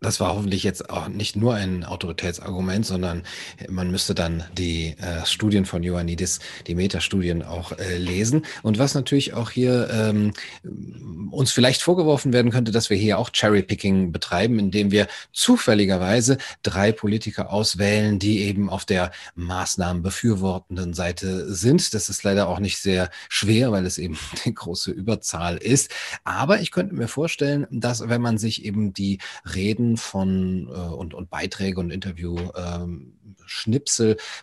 das 0.00 0.18
war 0.18 0.34
hoffentlich 0.34 0.62
jetzt 0.62 0.88
auch 0.88 1.08
nicht 1.08 1.36
nur 1.36 1.54
ein 1.54 1.84
Autoritätsargument, 1.84 2.86
sondern 2.86 3.22
man 3.68 3.90
müsste 3.90 4.14
dann 4.14 4.44
die 4.56 4.96
äh, 4.98 5.26
Studien 5.26 5.66
von 5.66 5.82
Ioannidis, 5.82 6.40
die 6.66 6.74
Metastudien 6.74 7.42
auch 7.42 7.72
äh, 7.72 7.98
lesen. 7.98 8.46
Und 8.62 8.78
was 8.78 8.94
natürlich 8.94 9.34
auch 9.34 9.50
hier 9.50 9.90
ähm, 9.90 10.32
uns 11.30 11.52
vielleicht 11.52 11.82
vorgeworfen 11.82 12.32
werden 12.32 12.50
könnte, 12.50 12.72
dass 12.72 12.88
wir 12.88 12.96
hier 12.96 13.18
auch 13.18 13.30
Cherrypicking 13.30 14.10
betreiben, 14.10 14.58
indem 14.58 14.90
wir 14.90 15.06
zufälligerweise 15.32 16.38
drei 16.62 16.92
Politiker 16.92 17.52
auswählen, 17.52 18.18
die 18.18 18.40
eben 18.40 18.70
auf 18.70 18.86
der 18.86 19.10
Maßnahmen 19.34 20.02
befürwortenden 20.02 20.94
Seite 20.94 21.52
sind. 21.52 21.92
Das 21.92 22.08
ist 22.08 22.22
leider 22.22 22.48
auch 22.48 22.58
nicht 22.58 22.78
sehr 22.78 23.10
schwer, 23.28 23.70
weil 23.70 23.84
es 23.84 23.98
eben 23.98 24.18
eine 24.44 24.54
große 24.54 24.92
Überzahl 24.92 25.58
ist. 25.58 25.90
Aber 26.24 26.60
ich 26.60 26.70
könnte 26.70 26.94
mir 26.94 27.08
vorstellen, 27.08 27.66
dass 27.70 28.08
wenn 28.08 28.22
man 28.22 28.38
sich 28.38 28.64
eben 28.64 28.94
die 28.94 29.18
Reden 29.54 29.89
von 29.96 30.68
äh, 30.68 30.94
und, 30.94 31.14
und 31.14 31.30
Beiträge 31.30 31.80
und 31.80 31.90
Interview 31.90 32.36
ähm, 32.56 33.14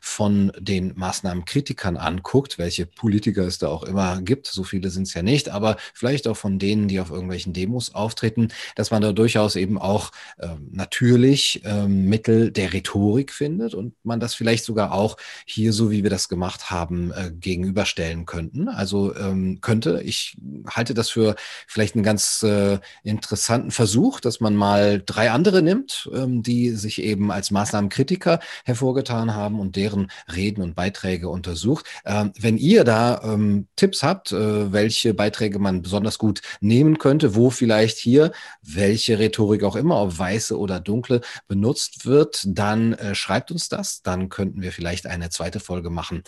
von 0.02 0.52
den 0.60 0.94
Maßnahmenkritikern 0.96 1.98
anguckt, 1.98 2.58
welche 2.58 2.86
Politiker 2.86 3.44
es 3.44 3.58
da 3.58 3.70
auch 3.70 3.84
immer 3.84 4.22
gibt, 4.22 4.48
so 4.48 4.64
viele 4.64 4.90
sind 4.90 5.08
es 5.08 5.14
ja 5.14 5.22
nicht, 5.22 5.50
aber 5.50 5.78
vielleicht 5.94 6.28
auch 6.28 6.38
von 6.38 6.60
denen, 6.60 6.88
die 6.88 7.00
auf 7.00 7.10
irgendwelchen 7.10 7.54
Demos 7.54 7.96
auftreten, 7.96 8.50
dass 8.76 8.92
man 8.92 9.02
da 9.02 9.14
durchaus 9.14 9.56
eben 9.56 9.78
auch 9.78 10.12
äh, 10.38 10.50
natürlich 10.70 11.64
äh, 11.64 11.88
Mittel 11.88 12.52
der 12.52 12.74
Rhetorik 12.74 13.32
findet 13.32 13.74
und 13.74 13.94
man 14.04 14.20
das 14.20 14.36
vielleicht 14.36 14.66
sogar 14.66 14.92
auch 14.92 15.18
hier, 15.46 15.74
so 15.74 15.90
wie 15.90 16.04
wir 16.04 16.10
das 16.10 16.30
gemacht 16.30 16.70
haben, 16.70 17.12
äh, 17.12 17.32
gegenüberstellen 17.32 18.26
könnten. 18.26 18.68
Also 18.68 19.16
ähm, 19.16 19.60
könnte, 19.62 20.02
ich 20.04 20.38
halte 20.70 20.94
das 20.94 21.10
für 21.10 21.36
vielleicht 21.68 21.96
einen 21.96 22.04
ganz 22.04 22.44
äh, 22.44 22.80
interessanten 23.04 23.72
Versuch, 23.72 24.20
dass 24.20 24.40
man 24.40 24.56
mal 24.56 25.02
drei 25.06 25.32
andere 25.38 25.62
nimmt, 25.62 26.10
ähm, 26.16 26.42
die 26.42 26.72
sich 26.72 27.00
eben 27.00 27.32
als 27.32 27.52
Maßnahmenkritiker 27.52 28.40
hervorgetan 28.66 29.36
haben 29.36 29.60
und 29.60 29.76
deren 29.76 30.10
Reden 30.36 30.64
und 30.64 30.76
Beiträge 30.76 31.30
untersucht. 31.30 31.86
Ähm, 32.06 32.34
wenn 32.40 32.58
ihr 32.58 32.84
da 32.84 33.22
ähm, 33.24 33.68
Tipps 33.76 34.02
habt, 34.02 34.32
äh, 34.32 34.74
welche 34.74 35.14
Beiträge 35.14 35.60
man 35.60 35.84
besonders 35.84 36.18
gut 36.18 36.42
nehmen 36.60 36.98
könnte, 36.98 37.36
wo 37.36 37.52
vielleicht 37.52 38.00
hier 38.00 38.32
welche 38.64 39.20
Rhetorik 39.20 39.64
auch 39.64 39.76
immer, 39.76 40.02
ob 40.02 40.18
weiße 40.18 40.58
oder 40.58 40.80
dunkle, 40.80 41.22
benutzt 41.48 42.08
wird, 42.08 42.44
dann 42.48 42.94
äh, 42.94 43.14
schreibt 43.14 43.52
uns 43.52 43.70
das. 43.70 44.02
Dann 44.02 44.30
könnten 44.30 44.64
wir 44.64 44.72
vielleicht 44.72 45.06
eine 45.06 45.30
zweite 45.30 45.60
Folge 45.60 45.92
machen 45.92 46.24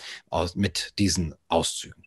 mit 0.54 0.92
diesen 0.98 1.34
Auszügen. 1.48 2.04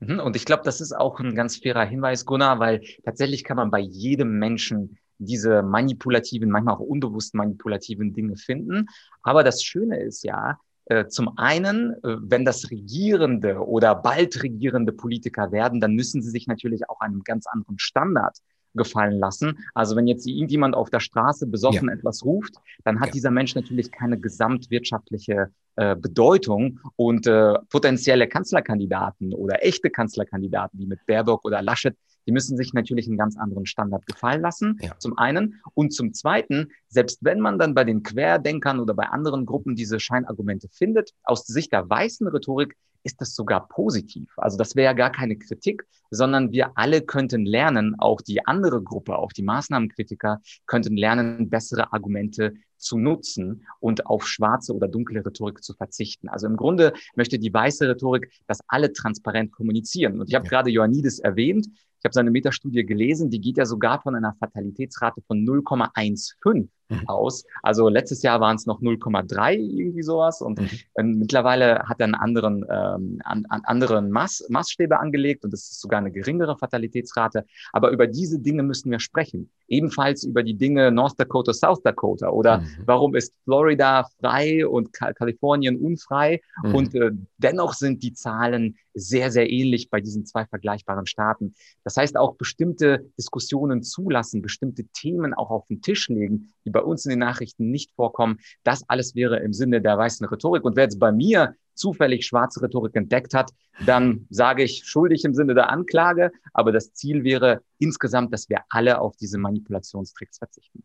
Mhm, 0.00 0.18
und 0.18 0.34
ich 0.34 0.44
glaube, 0.44 0.62
das 0.64 0.80
ist 0.80 0.92
auch 0.92 1.20
ein 1.20 1.34
ganz 1.34 1.58
fairer 1.58 1.84
Hinweis, 1.84 2.24
Gunnar, 2.24 2.58
weil 2.58 2.82
tatsächlich 3.04 3.44
kann 3.44 3.56
man 3.56 3.70
bei 3.70 3.80
jedem 3.80 4.38
Menschen 4.38 4.98
diese 5.20 5.62
manipulativen, 5.62 6.50
manchmal 6.50 6.74
auch 6.74 6.80
unbewusst 6.80 7.34
manipulativen 7.34 8.12
Dinge 8.12 8.36
finden. 8.36 8.88
Aber 9.22 9.44
das 9.44 9.62
Schöne 9.62 10.00
ist 10.00 10.24
ja, 10.24 10.58
äh, 10.86 11.06
zum 11.06 11.38
einen, 11.38 11.92
äh, 12.02 12.16
wenn 12.20 12.44
das 12.44 12.70
regierende 12.70 13.64
oder 13.64 13.94
bald 13.94 14.42
regierende 14.42 14.92
Politiker 14.92 15.52
werden, 15.52 15.80
dann 15.80 15.94
müssen 15.94 16.20
sie 16.22 16.30
sich 16.30 16.46
natürlich 16.48 16.88
auch 16.88 17.00
einem 17.00 17.22
ganz 17.22 17.46
anderen 17.46 17.78
Standard 17.78 18.38
gefallen 18.74 19.18
lassen. 19.18 19.58
Also 19.74 19.96
wenn 19.96 20.06
jetzt 20.06 20.26
irgendjemand 20.26 20.74
auf 20.74 20.90
der 20.90 21.00
Straße 21.00 21.46
besoffen 21.46 21.88
ja. 21.88 21.94
etwas 21.94 22.24
ruft, 22.24 22.54
dann 22.84 23.00
hat 23.00 23.08
ja. 23.08 23.12
dieser 23.12 23.30
Mensch 23.30 23.54
natürlich 23.54 23.90
keine 23.90 24.18
gesamtwirtschaftliche 24.18 25.50
äh, 25.76 25.96
Bedeutung 25.96 26.80
und 26.96 27.26
äh, 27.26 27.54
potenzielle 27.70 28.28
Kanzlerkandidaten 28.28 29.32
oder 29.32 29.64
echte 29.64 29.90
Kanzlerkandidaten 29.90 30.78
wie 30.78 30.86
mit 30.86 31.04
Baerbock 31.06 31.44
oder 31.44 31.62
Laschet, 31.62 31.96
die 32.26 32.32
müssen 32.32 32.56
sich 32.56 32.72
natürlich 32.74 33.06
einen 33.06 33.16
ganz 33.16 33.36
anderen 33.36 33.66
Standard 33.66 34.06
gefallen 34.06 34.42
lassen, 34.42 34.78
ja. 34.82 34.92
zum 34.98 35.16
einen. 35.18 35.60
Und 35.74 35.92
zum 35.92 36.12
zweiten, 36.12 36.70
selbst 36.88 37.18
wenn 37.22 37.40
man 37.40 37.58
dann 37.58 37.74
bei 37.74 37.84
den 37.84 38.02
Querdenkern 38.02 38.78
oder 38.78 38.94
bei 38.94 39.04
anderen 39.04 39.46
Gruppen 39.46 39.74
diese 39.74 39.98
Scheinargumente 40.00 40.68
findet, 40.68 41.12
aus 41.24 41.46
Sicht 41.46 41.72
der 41.72 41.88
weißen 41.88 42.28
Rhetorik 42.28 42.76
ist 43.02 43.20
das 43.20 43.34
sogar 43.34 43.68
positiv. 43.68 44.30
Also 44.36 44.56
das 44.56 44.76
wäre 44.76 44.86
ja 44.86 44.92
gar 44.92 45.10
keine 45.10 45.36
Kritik, 45.36 45.86
sondern 46.10 46.52
wir 46.52 46.72
alle 46.76 47.02
könnten 47.02 47.46
lernen, 47.46 47.94
auch 47.98 48.20
die 48.20 48.46
andere 48.46 48.82
Gruppe, 48.82 49.16
auch 49.16 49.32
die 49.32 49.42
Maßnahmenkritiker 49.42 50.40
könnten 50.66 50.96
lernen, 50.96 51.48
bessere 51.50 51.92
Argumente 51.92 52.54
zu 52.76 52.98
nutzen 52.98 53.66
und 53.78 54.06
auf 54.06 54.26
schwarze 54.26 54.74
oder 54.74 54.88
dunkle 54.88 55.24
Rhetorik 55.24 55.62
zu 55.62 55.74
verzichten. 55.74 56.28
Also 56.28 56.46
im 56.46 56.56
Grunde 56.56 56.92
möchte 57.14 57.38
die 57.38 57.52
weiße 57.52 57.88
Rhetorik, 57.88 58.30
dass 58.46 58.60
alle 58.68 58.92
transparent 58.92 59.52
kommunizieren. 59.52 60.20
Und 60.20 60.28
ich 60.28 60.34
habe 60.34 60.46
ja. 60.46 60.50
gerade 60.50 60.70
Ioannidis 60.70 61.18
erwähnt. 61.18 61.66
Ich 61.68 62.04
habe 62.04 62.14
seine 62.14 62.30
Metastudie 62.30 62.84
gelesen, 62.84 63.30
die 63.30 63.40
geht 63.40 63.58
ja 63.58 63.66
sogar 63.66 64.00
von 64.00 64.16
einer 64.16 64.34
Fatalitätsrate 64.38 65.20
von 65.26 65.44
0,15 65.46 66.68
mhm. 66.90 67.08
aus. 67.08 67.44
Also 67.62 67.88
letztes 67.88 68.22
Jahr 68.22 68.40
waren 68.40 68.56
es 68.56 68.66
noch 68.66 68.80
0,3 68.80 69.54
irgendwie 69.54 70.02
sowas 70.02 70.40
und 70.40 70.60
mhm. 70.60 71.18
mittlerweile 71.18 71.84
hat 71.88 72.00
er 72.00 72.04
einen 72.04 72.14
anderen, 72.14 72.64
ähm, 72.70 73.20
an, 73.24 73.46
an 73.48 73.62
anderen 73.64 74.10
Maß, 74.10 74.46
Maßstäbe 74.48 74.98
angelegt 74.98 75.44
und 75.44 75.54
es 75.54 75.70
ist 75.70 75.80
sogar 75.80 75.98
eine 75.98 76.12
geringere 76.12 76.56
Fatalitätsrate. 76.56 77.44
Aber 77.72 77.90
über 77.90 78.06
diese 78.06 78.38
Dinge 78.38 78.62
müssen 78.62 78.90
wir 78.90 79.00
sprechen. 79.00 79.50
Ebenfalls 79.68 80.24
über 80.24 80.42
die 80.42 80.56
Dinge 80.56 80.90
North 80.90 81.18
Dakota, 81.18 81.52
South 81.52 81.82
Dakota 81.82 82.28
oder 82.30 82.58
mhm. 82.58 82.66
warum 82.86 83.14
ist 83.14 83.34
Florida 83.44 84.06
frei 84.20 84.66
und 84.66 84.92
Kalifornien 84.92 85.76
unfrei 85.76 86.40
mhm. 86.62 86.74
und 86.74 86.94
äh, 86.94 87.10
dennoch 87.38 87.74
sind 87.74 88.02
die 88.02 88.12
Zahlen 88.12 88.76
sehr, 88.94 89.30
sehr 89.30 89.50
ähnlich 89.50 89.90
bei 89.90 90.00
diesen 90.00 90.26
zwei 90.26 90.46
vergleichbaren 90.46 91.06
Staaten. 91.06 91.54
Das 91.84 91.96
heißt 91.96 92.16
auch 92.16 92.36
bestimmte 92.36 93.06
Diskussionen 93.18 93.82
zulassen, 93.82 94.42
bestimmte 94.42 94.84
Themen 94.84 95.34
auch 95.34 95.50
auf 95.50 95.66
den 95.66 95.82
Tisch 95.82 96.08
legen, 96.08 96.52
die 96.64 96.70
bei 96.70 96.79
uns 96.80 97.04
in 97.04 97.10
den 97.10 97.18
Nachrichten 97.18 97.70
nicht 97.70 97.92
vorkommen. 97.92 98.38
Das 98.64 98.84
alles 98.88 99.14
wäre 99.14 99.38
im 99.40 99.52
Sinne 99.52 99.80
der 99.80 99.96
weißen 99.96 100.26
Rhetorik. 100.26 100.64
Und 100.64 100.76
wer 100.76 100.84
jetzt 100.84 100.98
bei 100.98 101.12
mir 101.12 101.54
zufällig 101.74 102.26
schwarze 102.26 102.62
Rhetorik 102.62 102.94
entdeckt 102.94 103.34
hat, 103.34 103.50
dann 103.86 104.26
sage 104.28 104.62
ich 104.62 104.84
schuldig 104.84 105.24
im 105.24 105.34
Sinne 105.34 105.54
der 105.54 105.70
Anklage. 105.70 106.30
Aber 106.52 106.72
das 106.72 106.92
Ziel 106.92 107.24
wäre 107.24 107.62
insgesamt, 107.78 108.32
dass 108.32 108.48
wir 108.48 108.60
alle 108.68 109.00
auf 109.00 109.16
diese 109.16 109.38
Manipulationstricks 109.38 110.38
verzichten. 110.38 110.84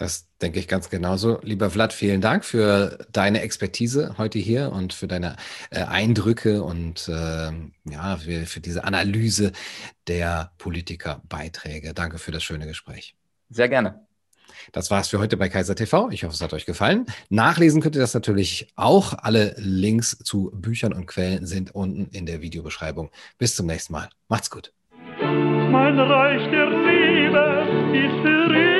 Das 0.00 0.26
denke 0.40 0.58
ich 0.58 0.66
ganz 0.66 0.88
genauso. 0.88 1.40
Lieber 1.42 1.68
Vlad, 1.68 1.92
vielen 1.92 2.22
Dank 2.22 2.46
für 2.46 3.06
deine 3.12 3.42
Expertise 3.42 4.14
heute 4.16 4.38
hier 4.38 4.72
und 4.72 4.94
für 4.94 5.06
deine 5.06 5.36
äh, 5.70 5.82
Eindrücke 5.82 6.62
und 6.62 7.06
äh, 7.06 7.52
ja, 7.84 8.16
für, 8.16 8.46
für 8.46 8.60
diese 8.60 8.84
Analyse 8.84 9.52
der 10.06 10.52
Politikerbeiträge. 10.56 11.92
Danke 11.92 12.16
für 12.16 12.32
das 12.32 12.42
schöne 12.42 12.66
Gespräch. 12.66 13.14
Sehr 13.50 13.68
gerne. 13.68 14.06
Das 14.72 14.90
war's 14.90 15.08
für 15.08 15.18
heute 15.18 15.36
bei 15.36 15.48
Kaiser 15.48 15.74
TV. 15.74 16.10
Ich 16.10 16.24
hoffe, 16.24 16.34
es 16.34 16.40
hat 16.40 16.52
euch 16.52 16.66
gefallen. 16.66 17.06
Nachlesen 17.28 17.80
könnt 17.80 17.96
ihr 17.96 18.00
das 18.00 18.14
natürlich 18.14 18.68
auch. 18.76 19.14
Alle 19.14 19.54
Links 19.58 20.18
zu 20.18 20.50
Büchern 20.54 20.92
und 20.92 21.06
Quellen 21.06 21.46
sind 21.46 21.74
unten 21.74 22.08
in 22.14 22.26
der 22.26 22.42
Videobeschreibung. 22.42 23.10
Bis 23.38 23.56
zum 23.56 23.66
nächsten 23.66 23.92
Mal. 23.92 24.08
Macht's 24.28 24.50
gut. 24.50 24.72
Mein 25.20 25.98
Reich 25.98 26.50
der 26.50 26.66
Liebe 26.70 27.96
ist 27.96 28.79